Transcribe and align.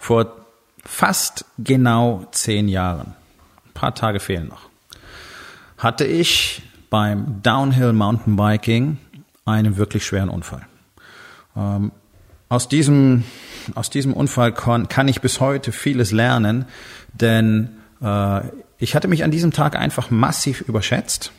Vor 0.00 0.34
fast 0.82 1.44
genau 1.58 2.26
zehn 2.32 2.68
Jahren, 2.68 3.14
ein 3.66 3.74
paar 3.74 3.94
Tage 3.94 4.18
fehlen 4.18 4.48
noch, 4.48 4.70
hatte 5.76 6.06
ich 6.06 6.62
beim 6.88 7.42
Downhill 7.42 7.92
Mountainbiking 7.92 8.96
einen 9.44 9.76
wirklich 9.76 10.06
schweren 10.06 10.30
Unfall. 10.30 10.66
Ähm, 11.54 11.92
aus 12.48 12.66
diesem, 12.66 13.24
aus 13.74 13.90
diesem 13.90 14.14
Unfall 14.14 14.52
kann, 14.54 14.88
kann 14.88 15.06
ich 15.06 15.20
bis 15.20 15.38
heute 15.38 15.70
vieles 15.70 16.12
lernen, 16.12 16.64
denn 17.12 17.68
äh, 18.00 18.40
ich 18.78 18.94
hatte 18.94 19.06
mich 19.06 19.22
an 19.22 19.30
diesem 19.30 19.52
Tag 19.52 19.76
einfach 19.76 20.10
massiv 20.10 20.62
überschätzt. 20.62 21.30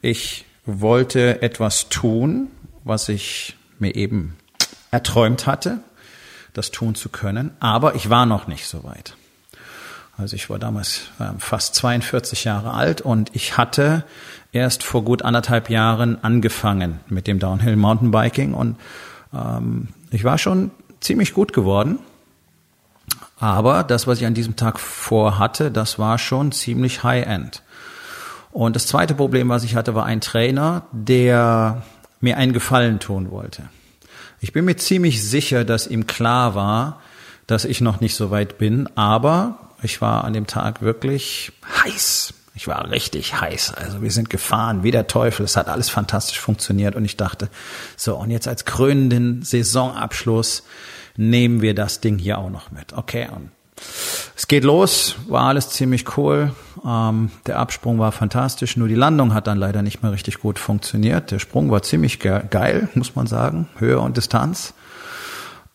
Ich 0.00 0.46
wollte 0.64 1.42
etwas 1.42 1.90
tun, 1.90 2.48
was 2.84 3.10
ich 3.10 3.54
mir 3.78 3.94
eben 3.94 4.34
erträumt 4.90 5.46
hatte 5.46 5.82
das 6.56 6.70
tun 6.70 6.94
zu 6.94 7.08
können. 7.08 7.50
Aber 7.60 7.94
ich 7.94 8.08
war 8.10 8.26
noch 8.26 8.46
nicht 8.46 8.66
so 8.66 8.84
weit. 8.84 9.14
Also 10.18 10.34
ich 10.34 10.48
war 10.48 10.58
damals 10.58 11.08
ähm, 11.20 11.38
fast 11.38 11.74
42 11.74 12.44
Jahre 12.44 12.72
alt 12.72 13.02
und 13.02 13.34
ich 13.34 13.58
hatte 13.58 14.04
erst 14.52 14.82
vor 14.82 15.04
gut 15.04 15.22
anderthalb 15.22 15.68
Jahren 15.68 16.22
angefangen 16.24 17.00
mit 17.08 17.26
dem 17.26 17.38
Downhill 17.38 17.76
Mountainbiking 17.76 18.54
und 18.54 18.76
ähm, 19.34 19.88
ich 20.10 20.24
war 20.24 20.38
schon 20.38 20.70
ziemlich 21.00 21.34
gut 21.34 21.52
geworden. 21.52 21.98
Aber 23.38 23.84
das, 23.84 24.06
was 24.06 24.18
ich 24.18 24.26
an 24.26 24.32
diesem 24.32 24.56
Tag 24.56 24.80
vorhatte, 24.80 25.70
das 25.70 25.98
war 25.98 26.18
schon 26.18 26.52
ziemlich 26.52 27.02
High-End. 27.02 27.62
Und 28.50 28.74
das 28.74 28.86
zweite 28.86 29.14
Problem, 29.14 29.50
was 29.50 29.64
ich 29.64 29.76
hatte, 29.76 29.94
war 29.94 30.06
ein 30.06 30.22
Trainer, 30.22 30.86
der 30.92 31.82
mir 32.22 32.38
einen 32.38 32.54
Gefallen 32.54 32.98
tun 32.98 33.30
wollte. 33.30 33.64
Ich 34.46 34.52
bin 34.52 34.64
mir 34.64 34.76
ziemlich 34.76 35.24
sicher, 35.24 35.64
dass 35.64 35.88
ihm 35.88 36.06
klar 36.06 36.54
war, 36.54 37.00
dass 37.48 37.64
ich 37.64 37.80
noch 37.80 38.00
nicht 38.00 38.14
so 38.14 38.30
weit 38.30 38.58
bin, 38.58 38.88
aber 38.96 39.72
ich 39.82 40.00
war 40.00 40.22
an 40.22 40.34
dem 40.34 40.46
Tag 40.46 40.82
wirklich 40.82 41.50
heiß. 41.84 42.32
Ich 42.54 42.68
war 42.68 42.88
richtig 42.92 43.40
heiß. 43.40 43.74
Also 43.74 44.02
wir 44.02 44.12
sind 44.12 44.30
gefahren 44.30 44.84
wie 44.84 44.92
der 44.92 45.08
Teufel. 45.08 45.44
Es 45.44 45.56
hat 45.56 45.66
alles 45.66 45.88
fantastisch 45.88 46.38
funktioniert 46.38 46.94
und 46.94 47.04
ich 47.04 47.16
dachte, 47.16 47.50
so 47.96 48.14
und 48.14 48.30
jetzt 48.30 48.46
als 48.46 48.64
krönenden 48.64 49.42
Saisonabschluss 49.42 50.62
nehmen 51.16 51.60
wir 51.60 51.74
das 51.74 52.00
Ding 52.00 52.16
hier 52.16 52.38
auch 52.38 52.48
noch 52.48 52.70
mit. 52.70 52.92
Okay, 52.92 53.26
und 53.34 53.50
es 54.36 54.48
geht 54.48 54.64
los, 54.64 55.16
war 55.28 55.44
alles 55.44 55.70
ziemlich 55.70 56.16
cool. 56.16 56.52
Ähm, 56.84 57.30
der 57.46 57.58
Absprung 57.58 57.98
war 57.98 58.12
fantastisch, 58.12 58.76
nur 58.76 58.88
die 58.88 58.94
Landung 58.94 59.34
hat 59.34 59.46
dann 59.46 59.58
leider 59.58 59.82
nicht 59.82 60.02
mehr 60.02 60.12
richtig 60.12 60.40
gut 60.40 60.58
funktioniert. 60.58 61.30
Der 61.30 61.38
Sprung 61.38 61.70
war 61.70 61.82
ziemlich 61.82 62.20
ge 62.20 62.42
geil, 62.48 62.88
muss 62.94 63.14
man 63.14 63.26
sagen, 63.26 63.68
Höhe 63.78 63.98
und 63.98 64.16
Distanz. 64.16 64.74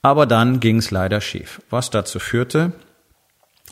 Aber 0.01 0.25
dann 0.25 0.59
ging 0.59 0.77
es 0.77 0.89
leider 0.89 1.21
schief, 1.21 1.61
was 1.69 1.89
dazu 1.91 2.19
führte, 2.19 2.71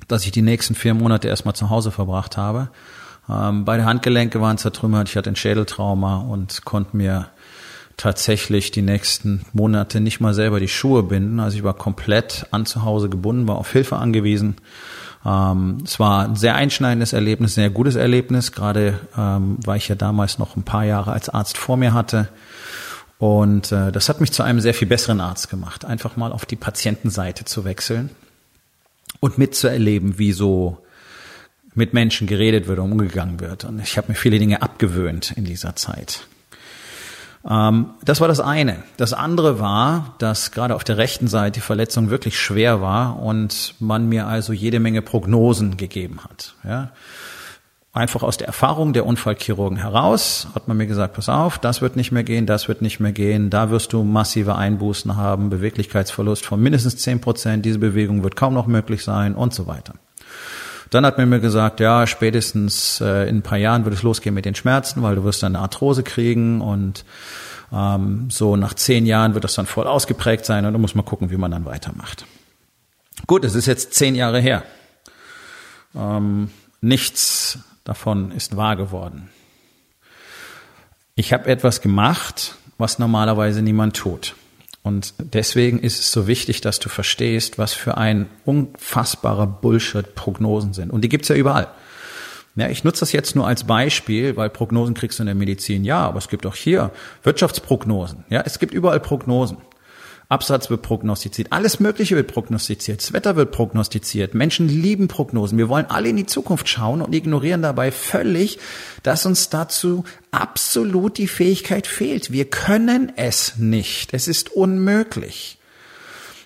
dass 0.08 0.26
ich 0.26 0.32
die 0.32 0.44
nächsten 0.44 0.76
vier 0.76 0.94
Monate 0.94 1.28
erstmal 1.28 1.56
zu 1.56 1.70
Hause 1.70 1.92
verbracht 1.92 2.38
habe. 2.38 2.70
Ähm, 3.28 3.66
beide 3.66 3.86
Handgelenke 3.86 4.42
waren 4.42 4.58
zertrümmert, 4.58 5.10
ich 5.10 5.18
hatte 5.18 5.30
ein 5.30 5.36
Schädeltrauma 5.36 6.18
und 6.18 6.66
konnte 6.66 6.96
mir 6.98 7.30
tatsächlich 8.00 8.72
die 8.72 8.82
nächsten 8.82 9.42
Monate 9.52 10.00
nicht 10.00 10.22
mal 10.22 10.34
selber 10.34 10.62
die 10.62 10.70
Schuhe 10.70 11.04
binden. 11.04 11.40
Also 11.42 11.58
ich 11.58 11.64
war 11.64 11.74
komplett 11.74 12.48
an 12.52 12.66
zu 12.66 12.84
Hause 12.84 13.10
gebunden, 13.10 13.48
war 13.48 13.58
auf 13.58 13.72
Hilfe 13.74 13.98
angewiesen. 13.98 14.56
Ähm, 15.26 15.80
es 15.84 16.00
war 16.00 16.24
ein 16.24 16.38
sehr 16.38 16.56
einschneidendes 16.56 17.12
Erlebnis, 17.12 17.56
sehr 17.56 17.70
gutes 17.70 17.96
Erlebnis, 17.96 18.54
gerade 18.54 19.02
ähm, 19.18 19.58
weil 19.66 19.78
ich 19.78 19.90
ja 19.90 19.96
damals 19.96 20.40
noch 20.40 20.56
ein 20.56 20.64
paar 20.64 20.86
Jahre 20.86 21.12
als 21.12 21.28
Arzt 21.28 21.58
vor 21.58 21.76
mir 21.76 21.94
hatte. 21.94 22.30
Und 23.18 23.74
äh, 23.74 23.92
das 23.92 24.08
hat 24.08 24.22
mich 24.22 24.32
zu 24.32 24.44
einem 24.44 24.62
sehr 24.62 24.74
viel 24.74 24.88
besseren 24.88 25.20
Arzt 25.20 25.50
gemacht, 25.50 25.84
einfach 25.84 26.16
mal 26.16 26.32
auf 26.32 26.46
die 26.46 26.56
Patientenseite 26.56 27.44
zu 27.44 27.66
wechseln 27.66 28.12
und 29.20 29.38
mitzuerleben, 29.38 30.18
wie 30.18 30.32
so 30.32 30.78
mit 31.76 31.94
Menschen 31.94 32.28
geredet 32.28 32.68
wird 32.68 32.80
und 32.80 32.94
umgegangen 32.94 33.42
wird. 33.42 33.66
Und 33.66 33.80
ich 33.80 33.98
habe 33.98 34.08
mir 34.08 34.16
viele 34.16 34.40
Dinge 34.40 34.62
abgewöhnt 34.62 35.34
in 35.36 35.44
dieser 35.44 35.76
Zeit. 35.76 36.28
Ähm, 37.48 37.92
das 38.04 38.22
war 38.22 38.28
das 38.28 38.40
eine. 38.40 38.84
Das 38.98 39.14
andere 39.14 39.60
war, 39.60 40.16
dass 40.20 40.52
gerade 40.52 40.76
auf 40.76 40.84
der 40.84 40.98
rechten 40.98 41.28
Seite 41.28 41.54
die 41.54 41.62
Verletzung 41.62 42.10
wirklich 42.10 42.40
schwer 42.40 42.82
war 42.82 43.22
und 43.22 43.76
man 43.80 44.10
mir 44.10 44.28
also 44.28 44.54
jede 44.54 44.80
Menge 44.80 45.02
Prognosen 45.02 45.78
gegeben 45.78 46.20
hat. 46.24 46.56
Ja. 46.64 46.92
Einfach 47.92 48.22
aus 48.22 48.38
der 48.38 48.48
Erfahrung 48.48 48.94
der 48.94 49.06
Unfallchirurgen 49.06 49.78
heraus 49.80 50.48
hat 50.54 50.68
man 50.68 50.78
mir 50.78 50.86
gesagt, 50.86 51.16
pass 51.16 51.28
auf, 51.28 51.58
das 51.58 51.82
wird 51.82 51.96
nicht 51.96 52.12
mehr 52.12 52.24
gehen, 52.24 52.46
das 52.46 52.68
wird 52.68 52.84
nicht 52.84 53.00
mehr 53.00 53.14
gehen, 53.14 53.50
da 53.50 53.72
wirst 53.72 53.94
du 53.94 54.04
massive 54.04 54.56
Einbußen 54.56 55.16
haben, 55.16 55.50
Beweglichkeitsverlust 55.50 56.46
von 56.46 56.62
mindestens 56.62 56.98
zehn 56.98 57.20
Prozent, 57.20 57.66
diese 57.66 57.80
Bewegung 57.80 58.24
wird 58.24 58.36
kaum 58.36 58.54
noch 58.54 58.68
möglich 58.68 59.04
sein 59.04 59.34
und 59.34 59.56
so 59.56 59.66
weiter. 59.66 59.96
Dann 60.90 61.06
hat 61.06 61.18
man 61.18 61.30
mir 61.30 61.40
gesagt, 61.40 61.80
ja, 61.80 62.08
spätestens 62.08 63.00
äh, 63.02 63.30
in 63.30 63.38
ein 63.38 63.42
paar 63.42 63.58
Jahren 63.58 63.86
wird 63.86 63.96
es 63.96 64.04
losgehen 64.04 64.34
mit 64.34 64.46
den 64.46 64.56
Schmerzen, 64.56 65.04
weil 65.04 65.16
du 65.16 65.24
wirst 65.24 65.44
dann 65.44 65.56
eine 65.56 65.64
Arthrose 65.64 66.04
kriegen 66.04 66.62
und 66.62 67.06
ähm, 67.72 68.30
so 68.32 68.56
nach 68.56 68.74
zehn 68.74 69.06
Jahren 69.06 69.36
wird 69.36 69.44
das 69.44 69.54
dann 69.54 69.68
voll 69.68 69.88
ausgeprägt 69.88 70.46
sein 70.46 70.66
und 70.66 70.74
dann 70.74 70.82
muss 70.82 70.96
man 70.96 71.06
gucken, 71.06 71.30
wie 71.30 71.38
man 71.38 71.52
dann 71.52 71.66
weitermacht. 71.66 72.26
Gut, 73.28 73.46
es 73.46 73.54
ist 73.54 73.68
jetzt 73.68 73.94
zehn 73.94 74.16
Jahre 74.16 74.40
her. 74.40 74.64
Ähm, 75.96 76.50
nichts 76.82 77.60
davon 77.84 78.32
ist 78.32 78.56
wahr 78.56 78.76
geworden. 78.76 79.30
Ich 81.16 81.34
habe 81.34 81.50
etwas 81.50 81.82
gemacht, 81.82 82.56
was 82.78 82.98
normalerweise 82.98 83.62
niemand 83.62 83.96
tut. 83.96 84.36
Und 84.82 85.14
deswegen 85.20 85.80
ist 85.80 86.00
es 86.00 86.12
so 86.12 86.28
wichtig, 86.28 86.62
dass 86.62 86.80
du 86.80 86.90
verstehst, 86.90 87.58
was 87.58 87.74
für 87.74 87.98
ein 87.98 88.28
unfassbarer 88.46 89.46
Bullshit 89.46 90.16
Prognosen 90.16 90.74
sind. 90.74 90.92
Und 90.92 91.02
die 91.02 91.10
gibt's 91.10 91.28
ja 91.28 91.36
überall. 91.36 91.68
Ja, 92.56 92.68
ich 92.70 92.84
nutze 92.84 93.02
das 93.02 93.12
jetzt 93.12 93.36
nur 93.36 93.48
als 93.48 93.66
Beispiel, 93.66 94.36
weil 94.36 94.50
Prognosen 94.50 94.96
kriegst 94.96 95.20
du 95.20 95.24
in 95.24 95.28
der 95.28 95.36
Medizin. 95.36 95.84
Ja, 95.84 96.00
aber 96.00 96.18
es 96.18 96.28
gibt 96.28 96.46
auch 96.46 96.56
hier 96.56 96.92
Wirtschaftsprognosen. 97.24 98.26
Ja, 98.30 98.42
es 98.42 98.60
gibt 98.60 98.74
überall 98.74 99.00
Prognosen. 99.00 99.58
Absatz 100.30 100.70
wird 100.70 100.84
prognostiziert, 100.84 101.52
alles 101.52 101.80
Mögliche 101.80 102.16
wird 102.16 102.32
prognostiziert, 102.32 103.02
das 103.02 103.14
Wetter 103.14 103.36
wird 103.36 103.52
prognostiziert, 103.52 104.36
Menschen 104.36 104.70
lieben 104.70 105.08
Prognosen. 105.08 105.58
Wir 105.58 105.70
wollen 105.70 105.88
alle 105.88 106.10
in 106.10 106.18
die 106.18 106.28
Zukunft 106.28 106.70
schauen 106.70 107.02
und 107.02 107.16
ignorieren 107.16 107.64
dabei 107.64 107.92
völlig, 107.92 108.60
dass 109.02 109.26
uns 109.26 109.50
dazu 109.50 110.04
absolut 110.30 111.18
die 111.18 111.28
Fähigkeit 111.28 111.88
fehlt. 111.88 112.32
Wir 112.32 112.46
können 112.46 113.12
es 113.16 113.58
nicht. 113.58 114.14
Es 114.14 114.28
ist 114.28 114.52
unmöglich. 114.52 115.58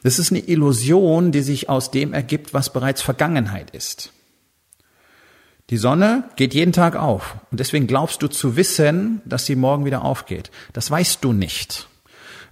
Das 0.01 0.17
ist 0.17 0.31
eine 0.31 0.39
Illusion, 0.39 1.33
die 1.33 1.41
sich 1.41 1.67
aus 1.67 1.91
dem 1.91 2.13
ergibt, 2.13 2.53
was 2.53 2.72
bereits 2.72 3.01
Vergangenheit 3.01 3.72
ist. 3.72 4.13
Die 5.69 5.77
Sonne 5.77 6.29
geht 6.38 6.53
jeden 6.53 6.72
Tag 6.72 6.95
auf 6.95 7.35
und 7.51 7.59
deswegen 7.59 7.88
glaubst 7.88 8.22
du 8.22 8.27
zu 8.27 8.55
wissen, 8.55 9.22
dass 9.25 9.45
sie 9.45 9.57
morgen 9.57 9.83
wieder 9.83 10.05
aufgeht. 10.05 10.51
Das 10.72 10.89
weißt 10.89 11.22
du 11.22 11.33
nicht. 11.33 11.89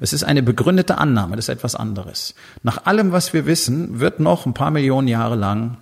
Es 0.02 0.14
ist 0.14 0.24
eine 0.24 0.42
begründete 0.42 0.98
Annahme, 0.98 1.36
das 1.36 1.46
ist 1.46 1.50
etwas 1.50 1.76
anderes. 1.76 2.34
Nach 2.64 2.88
allem, 2.88 3.12
was 3.12 3.34
wir 3.34 3.46
wissen, 3.46 4.00
wird 4.00 4.20
noch 4.20 4.48
ein 4.48 4.56
paar 4.56 4.72
Millionen 4.72 5.08
Jahre 5.08 5.36
lang 5.36 5.78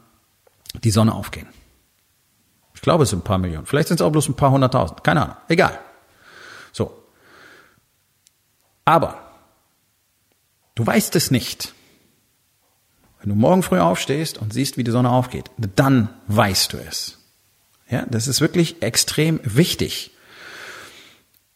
die 0.83 0.91
Sonne 0.91 1.15
aufgehen. 1.15 1.47
Ich 2.75 2.81
glaube, 2.81 3.03
es 3.03 3.11
sind 3.11 3.19
ein 3.19 3.23
paar 3.23 3.37
Millionen. 3.37 3.65
Vielleicht 3.65 3.87
sind 3.87 4.01
es 4.01 4.05
auch 4.05 4.11
bloß 4.11 4.27
ein 4.27 4.35
paar 4.35 4.51
hunderttausend. 4.51 5.05
Keine 5.05 5.21
Ahnung. 5.23 5.37
Egal. 5.47 5.79
So. 6.73 7.01
Aber 8.83 9.19
du 10.75 10.85
weißt 10.85 11.15
es 11.15 11.31
nicht. 11.31 11.73
Wenn 13.21 13.29
du 13.29 13.35
morgen 13.35 13.63
früh 13.63 13.79
aufstehst 13.79 14.37
und 14.37 14.51
siehst, 14.51 14.75
wie 14.75 14.83
die 14.83 14.91
Sonne 14.91 15.11
aufgeht, 15.11 15.49
dann 15.57 16.09
weißt 16.27 16.73
du 16.73 16.77
es. 16.77 17.19
Ja, 17.89 18.05
das 18.09 18.27
ist 18.27 18.41
wirklich 18.41 18.81
extrem 18.81 19.39
wichtig. 19.45 20.11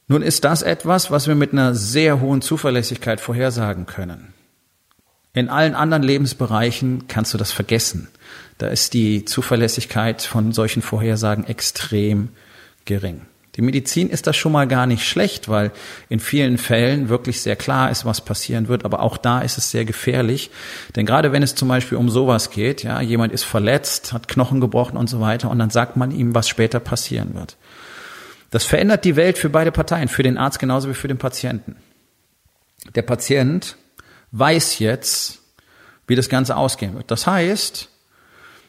Nun 0.07 0.21
ist 0.21 0.43
das 0.43 0.61
etwas, 0.61 1.11
was 1.11 1.27
wir 1.27 1.35
mit 1.35 1.53
einer 1.53 1.75
sehr 1.75 2.19
hohen 2.19 2.41
Zuverlässigkeit 2.41 3.21
vorhersagen 3.21 3.85
können. 3.85 4.33
In 5.33 5.49
allen 5.49 5.73
anderen 5.73 6.03
Lebensbereichen 6.03 7.07
kannst 7.07 7.33
du 7.33 7.37
das 7.37 7.51
vergessen. 7.51 8.09
Da 8.59 8.67
ist 8.67 8.93
die 8.93 9.25
Zuverlässigkeit 9.25 10.21
von 10.21 10.51
solchen 10.51 10.81
Vorhersagen 10.81 11.47
extrem 11.47 12.29
gering. 12.85 13.21
Die 13.55 13.61
Medizin 13.61 14.09
ist 14.09 14.25
das 14.25 14.35
schon 14.35 14.51
mal 14.51 14.67
gar 14.67 14.87
nicht 14.87 15.07
schlecht, 15.07 15.47
weil 15.47 15.71
in 16.09 16.19
vielen 16.19 16.57
Fällen 16.57 17.09
wirklich 17.09 17.41
sehr 17.41 17.55
klar 17.55 17.91
ist, 17.91 18.03
was 18.03 18.21
passieren 18.21 18.67
wird. 18.67 18.83
Aber 18.83 19.01
auch 19.01 19.15
da 19.15 19.41
ist 19.41 19.59
es 19.59 19.69
sehr 19.69 19.85
gefährlich. 19.85 20.49
Denn 20.95 21.05
gerade 21.05 21.31
wenn 21.31 21.43
es 21.43 21.53
zum 21.53 21.67
Beispiel 21.67 21.97
um 21.97 22.09
sowas 22.09 22.49
geht, 22.49 22.83
ja, 22.83 22.99
jemand 23.01 23.31
ist 23.31 23.43
verletzt, 23.43 24.11
hat 24.11 24.27
Knochen 24.27 24.59
gebrochen 24.59 24.97
und 24.97 25.07
so 25.07 25.19
weiter, 25.19 25.51
und 25.51 25.59
dann 25.59 25.69
sagt 25.69 25.97
man 25.97 26.11
ihm, 26.11 26.33
was 26.33 26.47
später 26.47 26.79
passieren 26.79 27.35
wird. 27.35 27.57
Das 28.53 28.65
verändert 28.65 29.03
die 29.03 29.15
Welt 29.15 29.39
für 29.39 29.49
beide 29.49 29.71
Parteien, 29.71 30.07
für 30.07 30.21
den 30.21 30.37
Arzt 30.37 30.59
genauso 30.59 30.87
wie 30.87 30.93
für 30.93 31.07
den 31.07 31.17
Patienten. 31.17 31.75
Der 32.93 33.01
Patient 33.01 33.77
weiß 34.29 34.77
jetzt, 34.77 35.41
wie 36.05 36.15
das 36.15 36.29
Ganze 36.29 36.55
ausgehen 36.55 36.93
wird. 36.93 37.09
Das 37.09 37.25
heißt, 37.25 37.89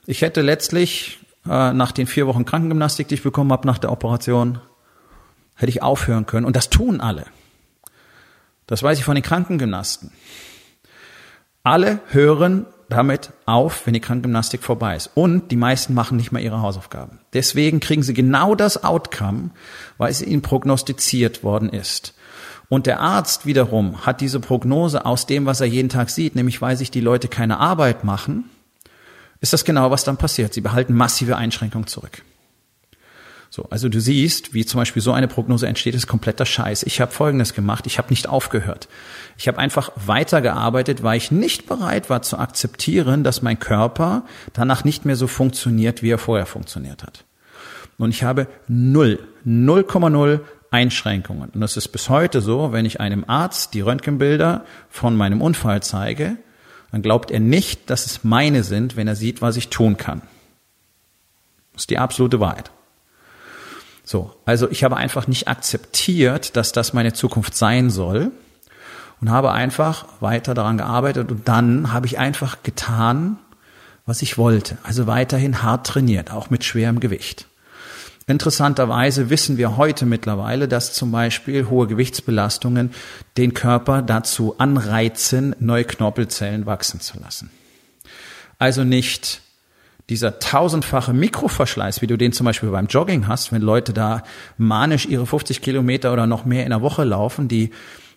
ich 0.07 0.23
hätte 0.23 0.41
letztlich 0.41 1.19
äh, 1.47 1.75
nach 1.75 1.93
den 1.93 2.07
vier 2.07 2.27
Wochen 2.27 2.47
Krankengymnastik, 2.47 3.09
die 3.09 3.17
ich 3.17 3.23
bekommen 3.23 3.53
habe 3.53 3.67
nach 3.67 3.77
der 3.77 3.93
Operation, 3.93 4.59
hätte 5.55 5.69
ich 5.69 5.83
aufhören 5.83 6.25
können. 6.25 6.47
Und 6.47 6.57
das 6.57 6.71
tun 6.71 7.03
alle. 7.03 7.27
Das 8.67 8.83
weiß 8.83 8.99
ich 8.99 9.05
von 9.05 9.17
den 9.17 9.23
Krankengymnasten. 9.23 10.13
Alle 11.63 12.01
hören 12.09 12.65
damit 12.89 13.33
auf, 13.47 13.87
wenn 13.87 13.95
die 13.95 14.01
Krankengymnastik 14.01 14.63
vorbei 14.63 14.97
ist. 14.97 15.11
Und 15.15 15.51
die 15.51 15.57
meisten 15.57 15.95
machen 15.95 16.17
nicht 16.17 16.33
mehr 16.33 16.43
ihre 16.43 16.63
Hausaufgaben. 16.63 17.21
Deswegen 17.33 17.81
kriegen 17.81 18.03
sie 18.03 18.15
genau 18.15 18.55
das 18.55 18.85
Outcome, 18.85 19.51
weil 19.99 20.11
es 20.11 20.23
ihnen 20.23 20.43
prognostiziert 20.43 21.43
worden 21.43 21.69
ist. 21.69 22.15
Und 22.69 22.87
der 22.87 23.01
Arzt 23.01 23.47
wiederum 23.47 24.07
hat 24.07 24.21
diese 24.21 24.41
Prognose 24.41 25.05
aus 25.05 25.27
dem, 25.27 25.47
was 25.47 25.61
er 25.61 25.67
jeden 25.67 25.89
Tag 25.89 26.11
sieht, 26.11 26.35
nämlich 26.35 26.63
weil 26.63 26.77
sich 26.77 26.91
die 26.91 27.01
Leute 27.01 27.29
keine 27.29 27.59
Arbeit 27.59 28.05
machen, 28.05 28.51
ist 29.41 29.53
das 29.53 29.65
genau, 29.65 29.91
was 29.91 30.05
dann 30.05 30.17
passiert. 30.17 30.55
Sie 30.55 30.63
behalten 30.63 30.95
massive 30.95 31.37
Einschränkungen 31.37 31.87
zurück. 31.87 32.23
So, 33.55 33.69
also 33.71 33.89
du 33.89 34.01
siehst, 34.01 34.53
wie 34.53 34.67
zum 34.67 34.81
Beispiel 34.81 35.01
so 35.01 35.13
eine 35.13 35.29
Prognose 35.29 35.69
entsteht, 35.69 35.95
ist 35.95 36.09
kompletter 36.09 36.45
Scheiß. 36.45 36.83
Ich 36.83 37.01
habe 37.01 37.13
Folgendes 37.13 37.55
gemacht, 37.55 37.87
ich 37.87 37.99
habe 37.99 38.11
nicht 38.11 38.29
aufgehört. 38.29 38.89
Ich 39.39 39.47
habe 39.47 39.59
einfach 39.59 39.93
weitergearbeitet, 39.95 41.05
weil 41.05 41.19
ich 41.19 41.31
nicht 41.31 41.69
bereit 41.69 42.11
war 42.11 42.23
zu 42.23 42.37
akzeptieren, 42.37 43.23
dass 43.23 43.43
mein 43.43 43.61
Körper 43.61 44.25
danach 44.55 44.83
nicht 44.83 45.05
mehr 45.05 45.15
so 45.15 45.29
funktioniert, 45.29 46.03
wie 46.03 46.11
er 46.11 46.19
vorher 46.19 46.47
funktioniert 46.47 47.05
hat. 47.05 47.27
Und 47.97 48.11
ich 48.11 48.25
habe 48.25 48.49
null, 48.67 49.21
0,0 49.47 50.41
Einschränkungen. 50.73 51.51
Und 51.51 51.61
das 51.61 51.77
ist 51.77 51.87
bis 51.91 52.09
heute 52.09 52.41
so, 52.41 52.73
wenn 52.73 52.87
ich 52.87 53.01
einem 53.01 53.25
Arzt 53.29 53.73
die 53.73 53.83
Röntgenbilder 53.83 54.65
von 54.91 55.15
meinem 55.15 55.41
Unfall 55.41 55.81
zeige, 55.81 56.39
dann 56.91 57.03
glaubt 57.03 57.31
er 57.31 57.39
nicht, 57.39 57.89
dass 57.89 58.05
es 58.05 58.25
meine 58.25 58.65
sind, 58.65 58.97
wenn 58.97 59.07
er 59.07 59.15
sieht, 59.15 59.43
was 59.43 59.57
ich 59.57 59.69
tun 59.69 59.97
kann. 59.97 60.23
Das 61.75 61.83
ist 61.83 61.91
die 61.91 61.99
absolute 61.99 62.41
Wahrheit. 62.41 62.73
So, 64.05 64.35
also 64.45 64.71
ich 64.71 64.85
habe 64.85 64.97
einfach 64.97 65.27
nicht 65.27 65.49
akzeptiert, 65.49 66.57
dass 66.57 66.73
das 66.73 66.93
meine 66.93 67.15
Zukunft 67.15 67.57
sein 67.57 67.89
soll 67.89 68.33
und 69.21 69.31
habe 69.31 69.53
einfach 69.53 70.07
weiter 70.21 70.53
daran 70.53 70.77
gearbeitet 70.77 71.31
und 71.31 71.49
dann 71.49 71.93
habe 71.93 72.07
ich 72.07 72.19
einfach 72.19 72.63
getan, 72.63 73.39
was 74.05 74.21
ich 74.21 74.37
wollte. 74.37 74.77
Also 74.83 75.07
weiterhin 75.07 75.63
hart 75.63 75.87
trainiert, 75.87 76.31
auch 76.31 76.51
mit 76.51 76.65
schwerem 76.65 77.01
Gewicht. 77.01 77.47
Interessanterweise 78.27 79.29
wissen 79.29 79.59
wir 79.59 79.77
heute 79.77 80.07
mittlerweile, 80.07 80.67
dass 80.69 80.95
zum 80.95 81.11
Beispiel 81.11 81.69
hohe 81.69 81.87
Gewichtsbelastungen 81.87 82.93
den 83.37 83.53
Körper 83.53 84.03
dazu 84.03 84.59
anreizen, 84.59 85.55
neue 85.59 85.85
Knorpelzellen 85.85 86.65
wachsen 86.65 87.01
zu 87.01 87.19
lassen. 87.21 87.51
Also 88.59 88.85
nicht 88.85 89.43
dieser 90.11 90.39
tausendfache 90.39 91.13
Mikroverschleiß, 91.13 92.03
wie 92.03 92.07
du 92.07 92.19
den 92.19 92.33
zum 92.33 92.45
Beispiel 92.45 92.71
beim 92.71 92.87
Jogging 92.87 93.27
hast, 93.27 93.53
wenn 93.53 93.63
Leute 93.63 93.93
da 93.93 94.23
manisch 94.59 95.07
ihre 95.07 95.27
50 95.27 95.63
Kilometer 95.63 96.13
oder 96.13 96.27
noch 96.27 96.45
mehr 96.45 96.65
in 96.65 96.71
der 96.71 96.83
Woche 96.83 97.05
laufen, 97.05 97.49
die 97.49 97.71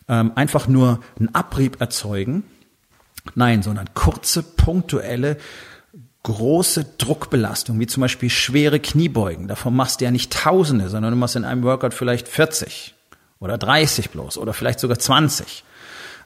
ähm, 0.09 0.33
einfach 0.35 0.67
nur 0.67 0.99
einen 1.17 1.33
Abrieb 1.33 1.79
erzeugen. 1.79 2.43
Nein, 3.35 3.61
sondern 3.61 3.93
kurze, 3.93 4.43
punktuelle, 4.43 5.37
große 6.23 6.85
Druckbelastung, 6.97 7.79
wie 7.79 7.87
zum 7.87 8.01
Beispiel 8.01 8.29
schwere 8.29 8.79
Kniebeugen. 8.79 9.47
Davon 9.47 9.75
machst 9.75 10.01
du 10.01 10.05
ja 10.05 10.11
nicht 10.11 10.31
Tausende, 10.31 10.89
sondern 10.89 11.11
du 11.11 11.17
machst 11.17 11.37
in 11.37 11.45
einem 11.45 11.63
Workout 11.63 11.93
vielleicht 11.93 12.27
40 12.27 12.95
oder 13.39 13.57
30 13.57 14.09
bloß 14.09 14.37
oder 14.37 14.53
vielleicht 14.53 14.79
sogar 14.79 14.99
20. 14.99 15.63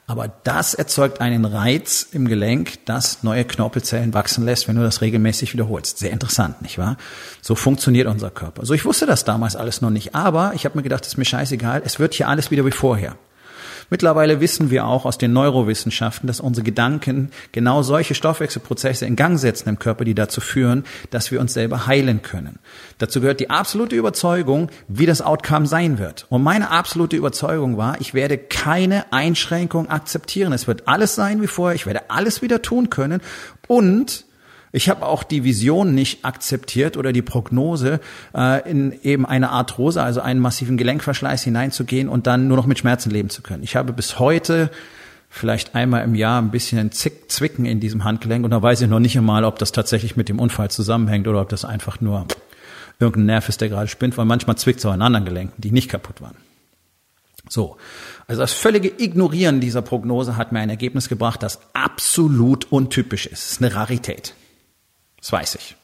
Aber 0.06 0.28
das 0.42 0.74
erzeugt 0.74 1.20
einen 1.20 1.44
Reiz 1.44 2.06
im 2.10 2.26
Gelenk, 2.28 2.84
das 2.86 3.22
neue 3.22 3.44
Knorpelzellen 3.44 4.14
wachsen 4.14 4.44
lässt, 4.44 4.68
wenn 4.68 4.76
du 4.76 4.82
das 4.82 5.00
regelmäßig 5.00 5.52
wiederholst. 5.52 5.98
Sehr 5.98 6.10
interessant, 6.10 6.60
nicht 6.60 6.76
wahr? 6.76 6.96
So 7.40 7.54
funktioniert 7.54 8.08
unser 8.08 8.30
Körper. 8.30 8.66
So, 8.66 8.74
ich 8.74 8.84
wusste 8.84 9.06
das 9.06 9.24
damals 9.24 9.56
alles 9.56 9.80
noch 9.80 9.90
nicht, 9.90 10.14
aber 10.14 10.52
ich 10.54 10.64
habe 10.64 10.76
mir 10.76 10.82
gedacht, 10.82 11.06
ist 11.06 11.18
mir 11.18 11.24
scheißegal, 11.24 11.82
es 11.84 11.98
wird 11.98 12.14
hier 12.14 12.28
alles 12.28 12.50
wieder 12.50 12.66
wie 12.66 12.72
vorher. 12.72 13.16
Mittlerweile 13.92 14.40
wissen 14.40 14.70
wir 14.70 14.86
auch 14.86 15.04
aus 15.04 15.18
den 15.18 15.34
Neurowissenschaften, 15.34 16.26
dass 16.26 16.40
unsere 16.40 16.64
Gedanken 16.64 17.30
genau 17.52 17.82
solche 17.82 18.14
Stoffwechselprozesse 18.14 19.04
in 19.04 19.16
Gang 19.16 19.38
setzen 19.38 19.68
im 19.68 19.78
Körper, 19.78 20.06
die 20.06 20.14
dazu 20.14 20.40
führen, 20.40 20.84
dass 21.10 21.30
wir 21.30 21.42
uns 21.42 21.52
selber 21.52 21.86
heilen 21.86 22.22
können. 22.22 22.58
Dazu 22.96 23.20
gehört 23.20 23.40
die 23.40 23.50
absolute 23.50 23.94
Überzeugung, 23.94 24.70
wie 24.88 25.04
das 25.04 25.20
Outcome 25.20 25.66
sein 25.66 25.98
wird. 25.98 26.24
Und 26.30 26.42
meine 26.42 26.70
absolute 26.70 27.16
Überzeugung 27.16 27.76
war, 27.76 28.00
ich 28.00 28.14
werde 28.14 28.38
keine 28.38 29.12
Einschränkung 29.12 29.90
akzeptieren. 29.90 30.54
Es 30.54 30.66
wird 30.66 30.88
alles 30.88 31.14
sein 31.14 31.42
wie 31.42 31.46
vorher. 31.46 31.74
Ich 31.74 31.84
werde 31.84 32.08
alles 32.08 32.40
wieder 32.40 32.62
tun 32.62 32.88
können. 32.88 33.20
Und 33.68 34.24
ich 34.72 34.88
habe 34.88 35.06
auch 35.06 35.22
die 35.22 35.44
Vision 35.44 35.94
nicht 35.94 36.24
akzeptiert 36.24 36.96
oder 36.96 37.12
die 37.12 37.22
Prognose, 37.22 38.00
äh, 38.34 38.68
in 38.68 38.98
eben 39.02 39.26
eine 39.26 39.50
Arthrose, 39.50 40.02
also 40.02 40.20
einen 40.20 40.40
massiven 40.40 40.78
Gelenkverschleiß 40.78 41.42
hineinzugehen 41.42 42.08
und 42.08 42.26
dann 42.26 42.48
nur 42.48 42.56
noch 42.56 42.66
mit 42.66 42.78
Schmerzen 42.78 43.10
leben 43.10 43.28
zu 43.28 43.42
können. 43.42 43.62
Ich 43.62 43.76
habe 43.76 43.92
bis 43.92 44.18
heute 44.18 44.70
vielleicht 45.28 45.74
einmal 45.74 46.04
im 46.04 46.14
Jahr 46.14 46.40
ein 46.40 46.50
bisschen 46.50 46.90
Zick, 46.90 47.30
Zwicken 47.30 47.66
in 47.66 47.80
diesem 47.80 48.04
Handgelenk 48.04 48.44
und 48.44 48.50
da 48.50 48.62
weiß 48.62 48.80
ich 48.80 48.88
noch 48.88 48.98
nicht 48.98 49.16
einmal, 49.16 49.44
ob 49.44 49.58
das 49.58 49.72
tatsächlich 49.72 50.16
mit 50.16 50.30
dem 50.30 50.38
Unfall 50.38 50.70
zusammenhängt 50.70 51.28
oder 51.28 51.42
ob 51.42 51.50
das 51.50 51.64
einfach 51.64 52.00
nur 52.00 52.26
irgendein 52.98 53.26
Nerv 53.26 53.48
ist, 53.48 53.60
der 53.60 53.68
gerade 53.68 53.88
spinnt, 53.88 54.16
weil 54.16 54.24
manchmal 54.24 54.56
zwickt 54.56 54.78
es 54.78 54.86
auch 54.86 54.94
in 54.94 55.02
anderen 55.02 55.26
Gelenken, 55.26 55.60
die 55.60 55.70
nicht 55.70 55.90
kaputt 55.90 56.22
waren. 56.22 56.36
So. 57.48 57.76
Also 58.26 58.40
das 58.40 58.52
völlige 58.52 58.88
Ignorieren 59.02 59.60
dieser 59.60 59.82
Prognose 59.82 60.36
hat 60.36 60.52
mir 60.52 60.60
ein 60.60 60.70
Ergebnis 60.70 61.10
gebracht, 61.10 61.42
das 61.42 61.60
absolut 61.74 62.70
untypisch 62.72 63.26
ist. 63.26 63.44
Es 63.44 63.52
ist 63.52 63.62
eine 63.62 63.74
Rarität. 63.74 64.34
Das 65.22 65.32
weiß 65.32 65.54
ich. 65.54 65.76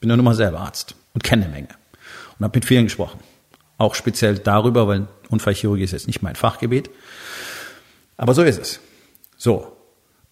Bin 0.00 0.10
ja 0.10 0.16
nun 0.16 0.24
mal 0.24 0.34
selber 0.34 0.60
Arzt 0.60 0.94
und 1.14 1.24
kenne 1.24 1.44
eine 1.44 1.54
Menge. 1.54 1.68
Und 2.38 2.44
habe 2.44 2.58
mit 2.58 2.66
vielen 2.66 2.84
gesprochen. 2.84 3.20
Auch 3.78 3.94
speziell 3.94 4.38
darüber, 4.38 4.86
weil 4.88 5.08
Unfallchirurgie 5.30 5.84
ist 5.84 5.92
jetzt 5.92 6.06
nicht 6.06 6.20
mein 6.20 6.36
Fachgebiet. 6.36 6.90
Aber 8.18 8.34
so 8.34 8.42
ist 8.42 8.60
es. 8.60 8.80
So. 9.38 9.76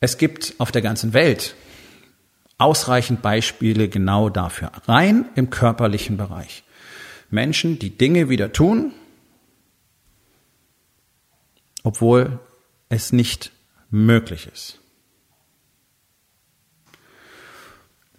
Es 0.01 0.19
gibt 0.19 0.55
auf 0.59 0.71
der 0.71 0.83
ganzen 0.83 1.13
Welt 1.13 1.55
ausreichend 2.59 3.23
Beispiele 3.23 3.89
genau 3.89 4.29
dafür. 4.29 4.73
Rein 4.87 5.29
im 5.35 5.51
körperlichen 5.51 6.17
Bereich. 6.17 6.65
Menschen, 7.31 7.79
die 7.79 7.97
Dinge 7.97 8.29
wieder 8.29 8.53
tun, 8.53 8.93
obwohl 11.83 12.41
es 12.89 13.13
nicht 13.13 13.53
möglich 13.91 14.49
ist. 14.53 14.81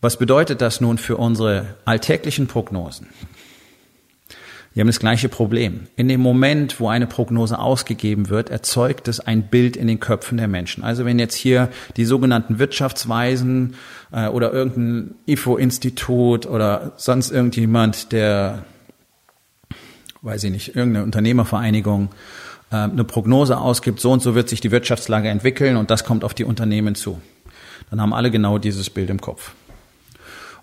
Was 0.02 0.18
bedeutet 0.18 0.62
das 0.62 0.80
nun 0.80 0.98
für 0.98 1.18
unsere 1.18 1.76
alltäglichen 1.84 2.48
Prognosen? 2.48 3.08
Wir 4.74 4.82
haben 4.82 4.88
das 4.88 5.00
gleiche 5.00 5.28
Problem. 5.28 5.88
In 5.98 6.08
dem 6.08 6.22
Moment, 6.22 6.80
wo 6.80 6.88
eine 6.88 7.08
Prognose 7.08 7.60
ausgegeben 7.60 8.30
wird, 8.30 8.50
erzeugt 8.50 9.08
es 9.08 9.20
ein 9.20 9.48
Bild 9.50 9.76
in 9.76 9.88
den 9.88 10.00
Köpfen 10.00 10.38
der 10.38 10.48
Menschen. 10.48 10.84
Also 10.84 11.04
wenn 11.06 11.20
jetzt 11.20 11.36
hier 11.36 11.70
die 11.98 12.06
sogenannten 12.06 12.60
Wirtschaftsweisen 12.60 13.76
äh, 14.14 14.28
oder 14.28 14.54
irgendein 14.54 15.16
IFO-Institut 15.26 16.46
oder 16.46 16.94
sonst 16.98 17.32
irgendjemand, 17.32 18.14
der, 18.14 18.64
weiß 20.22 20.46
ich 20.46 20.52
nicht, 20.52 20.76
irgendeine 20.76 21.04
Unternehmervereinigung 21.04 22.10
äh, 22.72 22.76
eine 22.76 23.04
Prognose 23.04 23.58
ausgibt, 23.58 24.00
so 24.00 24.12
und 24.12 24.22
so 24.22 24.36
wird 24.36 24.48
sich 24.48 24.62
die 24.62 24.72
Wirtschaftslage 24.72 25.28
entwickeln 25.28 25.76
und 25.76 25.90
das 25.90 26.06
kommt 26.06 26.24
auf 26.24 26.36
die 26.36 26.46
Unternehmen 26.46 26.96
zu. 26.96 27.20
Dann 27.90 28.00
haben 28.00 28.14
alle 28.14 28.30
genau 28.32 28.60
dieses 28.60 28.90
Bild 28.90 29.10
im 29.10 29.20
Kopf. 29.20 29.52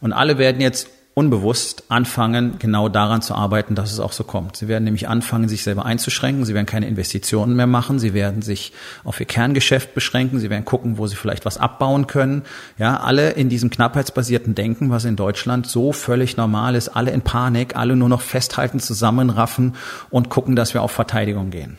Und 0.00 0.12
alle 0.12 0.38
werden 0.38 0.60
jetzt 0.60 0.88
unbewusst 1.18 1.84
anfangen, 1.88 2.58
genau 2.58 2.90
daran 2.90 3.22
zu 3.22 3.34
arbeiten, 3.34 3.74
dass 3.74 3.90
es 3.90 4.00
auch 4.00 4.12
so 4.12 4.22
kommt. 4.22 4.56
Sie 4.56 4.68
werden 4.68 4.84
nämlich 4.84 5.08
anfangen, 5.08 5.48
sich 5.48 5.62
selber 5.62 5.86
einzuschränken. 5.86 6.44
Sie 6.44 6.52
werden 6.52 6.66
keine 6.66 6.86
Investitionen 6.86 7.56
mehr 7.56 7.66
machen. 7.66 7.98
Sie 7.98 8.12
werden 8.12 8.42
sich 8.42 8.74
auf 9.02 9.18
ihr 9.18 9.24
Kerngeschäft 9.24 9.94
beschränken. 9.94 10.40
Sie 10.40 10.50
werden 10.50 10.66
gucken, 10.66 10.98
wo 10.98 11.06
sie 11.06 11.16
vielleicht 11.16 11.46
was 11.46 11.56
abbauen 11.56 12.06
können. 12.06 12.42
Ja, 12.76 12.98
alle 12.98 13.30
in 13.30 13.48
diesem 13.48 13.70
knappheitsbasierten 13.70 14.54
Denken, 14.54 14.90
was 14.90 15.06
in 15.06 15.16
Deutschland 15.16 15.66
so 15.66 15.92
völlig 15.92 16.36
normal 16.36 16.74
ist. 16.74 16.90
Alle 16.90 17.12
in 17.12 17.22
Panik, 17.22 17.76
alle 17.76 17.96
nur 17.96 18.10
noch 18.10 18.20
festhalten, 18.20 18.78
zusammenraffen 18.78 19.74
und 20.10 20.28
gucken, 20.28 20.54
dass 20.54 20.74
wir 20.74 20.82
auf 20.82 20.90
Verteidigung 20.90 21.48
gehen. 21.48 21.78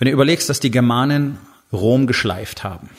Wenn 0.00 0.06
du 0.06 0.12
überlegst, 0.12 0.50
dass 0.50 0.58
die 0.58 0.72
Germanen 0.72 1.38
Rom 1.72 2.08
geschleift 2.08 2.64
haben, 2.64 2.90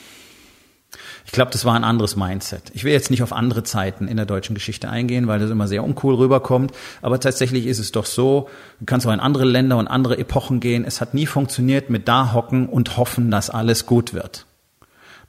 Ich 1.28 1.32
glaube, 1.32 1.50
das 1.50 1.66
war 1.66 1.74
ein 1.74 1.84
anderes 1.84 2.16
Mindset. 2.16 2.62
Ich 2.72 2.84
will 2.84 2.92
jetzt 2.92 3.10
nicht 3.10 3.22
auf 3.22 3.34
andere 3.34 3.62
Zeiten 3.62 4.08
in 4.08 4.16
der 4.16 4.24
deutschen 4.24 4.54
Geschichte 4.54 4.88
eingehen, 4.88 5.26
weil 5.26 5.38
das 5.38 5.50
immer 5.50 5.68
sehr 5.68 5.84
uncool 5.84 6.14
rüberkommt. 6.14 6.72
Aber 7.02 7.20
tatsächlich 7.20 7.66
ist 7.66 7.78
es 7.78 7.92
doch 7.92 8.06
so, 8.06 8.48
du 8.80 8.86
kannst 8.86 9.06
auch 9.06 9.12
in 9.12 9.20
andere 9.20 9.44
Länder 9.44 9.76
und 9.76 9.88
andere 9.88 10.16
Epochen 10.16 10.58
gehen. 10.58 10.86
Es 10.86 11.02
hat 11.02 11.12
nie 11.12 11.26
funktioniert 11.26 11.90
mit 11.90 12.08
da 12.08 12.32
hocken 12.32 12.66
und 12.66 12.96
hoffen, 12.96 13.30
dass 13.30 13.50
alles 13.50 13.84
gut 13.84 14.14
wird. 14.14 14.46